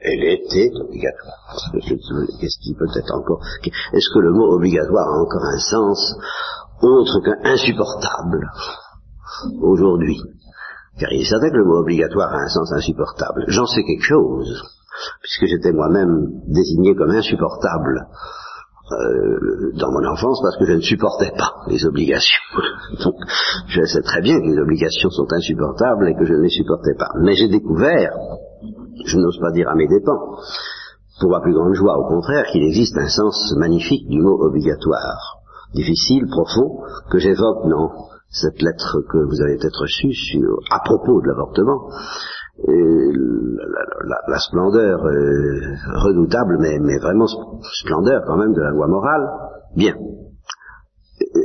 Elle 0.00 0.22
était 0.22 0.70
obligatoire. 0.78 1.72
Qu'est-ce 1.72 2.58
qui 2.60 2.74
peut 2.74 2.86
être 2.94 3.14
encore 3.14 3.40
Est-ce 3.64 4.14
que 4.14 4.20
le 4.20 4.30
mot 4.30 4.54
obligatoire 4.54 5.08
a 5.08 5.20
encore 5.20 5.44
un 5.44 5.58
sens 5.58 6.14
autre 6.82 7.20
qu'insupportable 7.20 8.50
aujourd'hui. 9.60 10.20
Car 10.98 11.12
il 11.12 11.22
est 11.22 11.30
certain 11.30 11.50
que 11.50 11.56
le 11.56 11.64
mot 11.64 11.80
obligatoire 11.80 12.32
a 12.32 12.42
un 12.42 12.48
sens 12.48 12.72
insupportable. 12.72 13.44
J'en 13.48 13.66
sais 13.66 13.84
quelque 13.84 14.04
chose, 14.04 14.62
puisque 15.22 15.46
j'étais 15.46 15.72
moi-même 15.72 16.42
désigné 16.46 16.94
comme 16.96 17.10
insupportable 17.10 18.08
euh, 18.90 19.72
dans 19.74 19.92
mon 19.92 20.04
enfance 20.08 20.40
parce 20.42 20.56
que 20.56 20.64
je 20.64 20.72
ne 20.72 20.80
supportais 20.80 21.32
pas 21.36 21.62
les 21.68 21.84
obligations. 21.86 22.42
Donc 23.04 23.14
je 23.68 23.84
sais 23.84 24.02
très 24.02 24.22
bien 24.22 24.40
que 24.40 24.46
les 24.46 24.58
obligations 24.58 25.10
sont 25.10 25.26
insupportables 25.30 26.08
et 26.08 26.14
que 26.14 26.24
je 26.24 26.32
ne 26.32 26.42
les 26.42 26.50
supportais 26.50 26.94
pas. 26.98 27.10
Mais 27.22 27.34
j'ai 27.34 27.48
découvert, 27.48 28.12
je 29.04 29.18
n'ose 29.18 29.38
pas 29.40 29.52
dire 29.52 29.68
à 29.68 29.76
mes 29.76 29.86
dépens, 29.86 30.40
pour 31.20 31.30
ma 31.30 31.40
plus 31.40 31.54
grande 31.54 31.74
joie 31.74 31.96
au 31.98 32.08
contraire, 32.08 32.46
qu'il 32.50 32.62
existe 32.62 32.96
un 32.96 33.08
sens 33.08 33.54
magnifique 33.56 34.08
du 34.08 34.20
mot 34.20 34.38
obligatoire 34.40 35.37
difficile, 35.74 36.26
profond, 36.28 36.82
que 37.10 37.18
j'évoque 37.18 37.68
dans 37.68 37.90
cette 38.30 38.60
lettre 38.62 38.98
que 39.10 39.18
vous 39.18 39.40
avez 39.40 39.56
peut-être 39.56 39.80
reçue 39.80 40.12
sur, 40.12 40.58
à 40.70 40.80
propos 40.84 41.20
de 41.20 41.28
l'avortement. 41.28 41.88
La, 44.26 44.38
splendeur 44.38 44.98
redoutable, 45.00 46.58
mais, 46.58 46.98
vraiment 46.98 47.26
splendeur 47.26 48.22
quand 48.26 48.36
même 48.36 48.52
de 48.52 48.60
la 48.60 48.70
loi 48.70 48.88
morale. 48.88 49.28
Bien. 49.76 49.94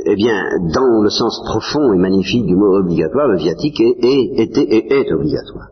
Eh 0.06 0.16
bien, 0.16 0.42
dans 0.74 1.02
le 1.02 1.10
sens 1.10 1.40
profond 1.46 1.92
et 1.92 1.98
magnifique 1.98 2.46
du 2.46 2.56
mot 2.56 2.78
obligatoire, 2.78 3.28
le 3.28 3.38
viatique 3.38 3.80
est, 3.80 3.96
est, 4.02 4.40
est, 4.40 4.58
est, 4.58 4.92
est 4.92 5.12
obligatoire. 5.12 5.68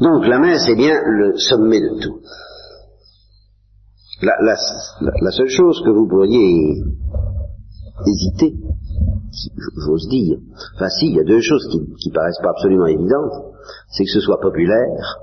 Donc 0.00 0.26
la 0.26 0.38
messe 0.38 0.68
est 0.68 0.76
bien 0.76 0.94
le 1.06 1.36
sommet 1.38 1.80
de 1.80 2.00
tout. 2.00 2.20
La, 4.24 5.30
seule 5.30 5.48
chose 5.48 5.82
que 5.84 5.90
vous 5.90 6.08
pourriez 6.08 6.82
hésiter, 8.06 8.54
j'ose 9.86 10.08
dire, 10.08 10.38
enfin 10.76 10.88
si, 10.88 11.06
il 11.06 11.16
y 11.16 11.20
a 11.20 11.24
deux 11.24 11.40
choses 11.40 11.68
qui, 11.70 11.80
qui 12.02 12.10
paraissent 12.10 12.40
pas 12.42 12.50
absolument 12.50 12.86
évidentes, 12.86 13.32
c'est 13.90 14.04
que 14.04 14.10
ce 14.10 14.20
soit 14.20 14.40
populaire, 14.40 15.18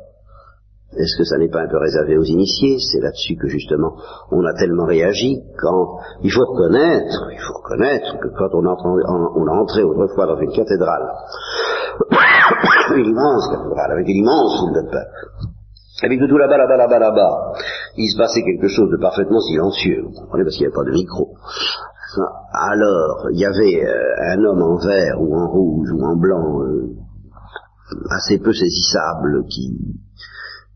est-ce 0.98 1.18
que 1.18 1.24
ça 1.24 1.38
n'est 1.38 1.50
pas 1.50 1.62
un 1.62 1.70
peu 1.70 1.78
réservé 1.78 2.18
aux 2.18 2.24
initiés? 2.24 2.78
C'est 2.80 3.00
là-dessus 3.00 3.38
que 3.38 3.48
justement 3.48 3.96
on 4.30 4.44
a 4.44 4.54
tellement 4.54 4.86
réagi 4.86 5.42
quand 5.58 6.00
il 6.22 6.32
faut 6.32 6.46
reconnaître, 6.46 7.30
il 7.32 7.40
faut 7.40 7.54
reconnaître 7.64 8.20
que 8.20 8.28
quand 8.38 8.54
on, 8.54 8.66
on 8.66 9.48
a 9.48 9.54
entré 9.54 9.84
autrefois 9.84 10.28
dans 10.28 10.38
une 10.38 10.52
cathédrale, 10.52 11.08
une 12.96 13.06
immense 13.06 13.48
cathédrale 13.50 13.92
avec 13.94 14.08
une 14.10 14.18
immense 14.18 14.60
foule 14.60 14.74
de 14.74 14.90
peuple, 14.92 15.61
et 16.04 16.08
puis 16.08 16.20
que 16.20 16.26
tout 16.26 16.38
là-bas, 16.38 16.58
là-bas, 16.58 16.78
là-bas, 16.78 17.00
là-bas, 17.00 17.54
il 17.98 18.10
se 18.10 18.18
passait 18.18 18.42
quelque 18.44 18.68
chose 18.68 18.90
de 18.90 18.98
parfaitement 18.98 19.40
silencieux, 19.40 20.02
vous 20.04 20.12
comprenez, 20.12 20.44
parce 20.44 20.56
qu'il 20.56 20.68
n'y 20.68 20.74
avait 20.74 20.84
pas 20.84 20.90
de 20.90 20.96
micro. 20.96 21.36
Alors, 22.54 23.28
il 23.32 23.40
y 23.40 23.46
avait 23.46 23.86
euh, 23.86 24.36
un 24.36 24.44
homme 24.44 24.62
en 24.62 24.78
vert 24.78 25.22
ou 25.22 25.36
en 25.36 25.48
rouge 25.48 25.90
ou 25.94 26.04
en 26.04 26.16
blanc, 26.18 26.62
euh, 26.64 26.90
assez 28.10 28.40
peu 28.40 28.52
saisissable, 28.52 29.46
qui, 29.48 29.78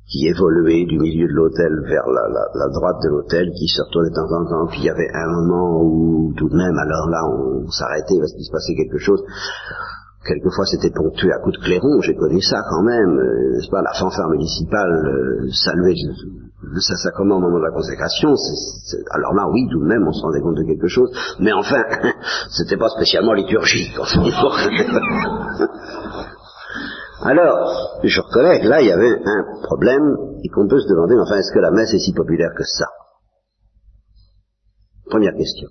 qui 0.07 0.27
évoluait 0.27 0.85
du 0.85 0.99
milieu 0.99 1.27
de 1.27 1.33
l'hôtel 1.33 1.73
vers 1.89 2.07
la, 2.07 2.29
la, 2.29 2.69
droite 2.71 3.01
de 3.03 3.09
l'hôtel, 3.09 3.49
qui 3.57 3.67
se 3.67 3.81
retournait 3.81 4.09
de 4.09 4.15
temps 4.15 4.31
en 4.31 4.45
temps, 4.45 4.67
puis 4.69 4.79
il 4.81 4.85
y 4.85 4.89
avait 4.89 5.09
un 5.13 5.27
moment 5.27 5.81
où 5.81 6.33
tout 6.38 6.47
de 6.47 6.55
même, 6.55 6.77
alors 6.77 7.09
là, 7.09 7.21
on 7.27 7.67
s'arrêtait 7.69 8.19
parce 8.19 8.33
qu'il 8.33 8.45
se 8.45 8.51
passait 8.51 8.75
quelque 8.75 8.99
chose. 8.99 9.23
Quelquefois 10.25 10.65
c'était 10.65 10.89
ponctué 10.89 11.31
à 11.31 11.38
coups 11.38 11.59
de 11.59 11.63
clairon, 11.63 12.01
j'ai 12.01 12.15
connu 12.15 12.41
ça 12.41 12.63
quand 12.67 12.81
même, 12.81 13.19
euh, 13.19 13.53
n'est-ce 13.53 13.69
pas, 13.69 13.83
la 13.83 13.93
fanfare 13.93 14.29
municipale 14.29 14.89
euh, 14.89 15.47
saluait 15.51 15.93
le 16.63 16.79
sacrement 16.79 17.38
au 17.38 17.41
moment 17.41 17.59
de 17.59 17.63
la 17.63 17.71
consécration, 17.71 18.34
alors 19.11 19.36
là 19.36 19.47
oui, 19.53 19.67
tout 19.71 19.80
de 19.80 19.86
même 19.86 20.07
on 20.07 20.11
se 20.11 20.23
rendait 20.23 20.41
compte 20.41 20.57
de 20.57 20.63
quelque 20.63 20.88
chose, 20.88 21.11
mais 21.39 21.53
enfin, 21.53 21.84
c'était 22.49 22.78
pas 22.78 22.89
spécialement 22.89 23.34
liturgique. 23.34 23.93
alors, 27.21 27.99
je 28.03 28.21
reconnais 28.21 28.61
que 28.61 28.67
là 28.67 28.82
il 28.82 28.88
y 28.88 28.91
avait 28.91 29.21
un 29.23 29.45
problème 29.61 30.17
et 30.43 30.49
qu'on 30.49 30.67
peut 30.67 30.80
se 30.80 30.89
demander, 30.89 31.19
enfin 31.19 31.36
est-ce 31.36 31.53
que 31.53 31.59
la 31.59 31.69
messe 31.69 31.93
est 31.93 31.99
si 31.99 32.13
populaire 32.13 32.49
que 32.57 32.63
ça? 32.63 32.88
Première 35.05 35.36
question. 35.36 35.69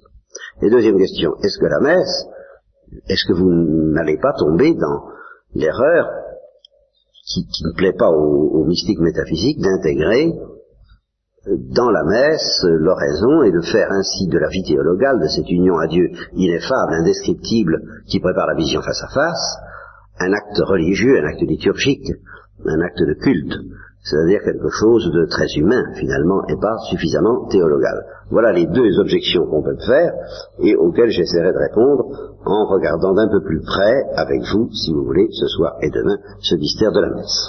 Et 0.63 0.71
deuxième 0.71 0.97
question, 0.97 1.35
est-ce 1.43 1.59
que 1.59 1.67
la 1.67 1.81
messe 1.81 2.27
est-ce 3.09 3.27
que 3.29 3.39
vous 3.39 3.51
n'allez 3.93 4.19
pas 4.19 4.33
tomber 4.39 4.75
dans 4.75 5.05
l'erreur 5.55 6.09
qui, 7.27 7.47
ne 7.65 7.77
plaît 7.77 7.97
pas 7.99 8.11
aux, 8.11 8.65
mystiques 8.65 9.01
métaphysiques 9.01 9.61
d'intégrer 9.61 10.33
dans 11.75 11.91
la 11.91 12.05
messe 12.05 12.65
l'oraison 12.65 13.43
et 13.43 13.53
de 13.53 13.61
faire 13.61 13.91
ainsi 13.93 14.27
de 14.29 14.39
la 14.39 14.49
vie 14.49 14.63
théologale, 14.63 15.21
de 15.21 15.29
cette 15.29 15.51
union 15.51 15.77
à 15.79 15.87
Dieu 15.87 16.11
ineffable, 16.33 16.95
indescriptible, 16.95 17.83
qui 18.07 18.21
prépare 18.21 18.47
la 18.47 18.55
vision 18.55 18.81
face 18.81 19.03
à 19.03 19.09
face, 19.09 19.57
un 20.21 20.33
acte 20.33 20.59
religieux, 20.59 21.19
un 21.19 21.27
acte 21.27 21.43
liturgique, 21.43 22.13
un 22.67 22.81
acte 22.81 23.01
de 23.01 23.15
culte, 23.15 23.55
c'est-à-dire 24.05 24.43
quelque 24.45 24.69
chose 24.69 25.11
de 25.11 25.25
très 25.27 25.47
humain 25.57 25.83
finalement 25.95 26.47
et 26.49 26.57
pas 26.57 26.77
suffisamment 26.91 27.47
théologal. 27.47 28.05
Voilà 28.31 28.53
les 28.53 28.67
deux 28.67 28.99
objections 29.01 29.47
qu'on 29.47 29.63
peut 29.63 29.79
faire 29.87 30.13
et 30.61 30.77
auxquelles 30.77 31.11
j'essaierai 31.11 31.53
de 31.53 31.59
répondre 31.59 32.05
en 32.45 32.67
regardant 32.67 33.15
d'un 33.15 33.29
peu 33.29 33.43
plus 33.43 33.63
près 33.63 34.03
avec 34.17 34.43
vous, 34.53 34.69
si 34.73 34.93
vous 34.93 35.05
voulez, 35.05 35.29
ce 35.33 35.47
soir 35.47 35.77
et 35.81 35.91
demain, 35.91 36.19
ce 36.41 36.55
mystère 36.57 36.93
de 36.93 37.01
la 37.01 37.11
messe. 37.11 37.49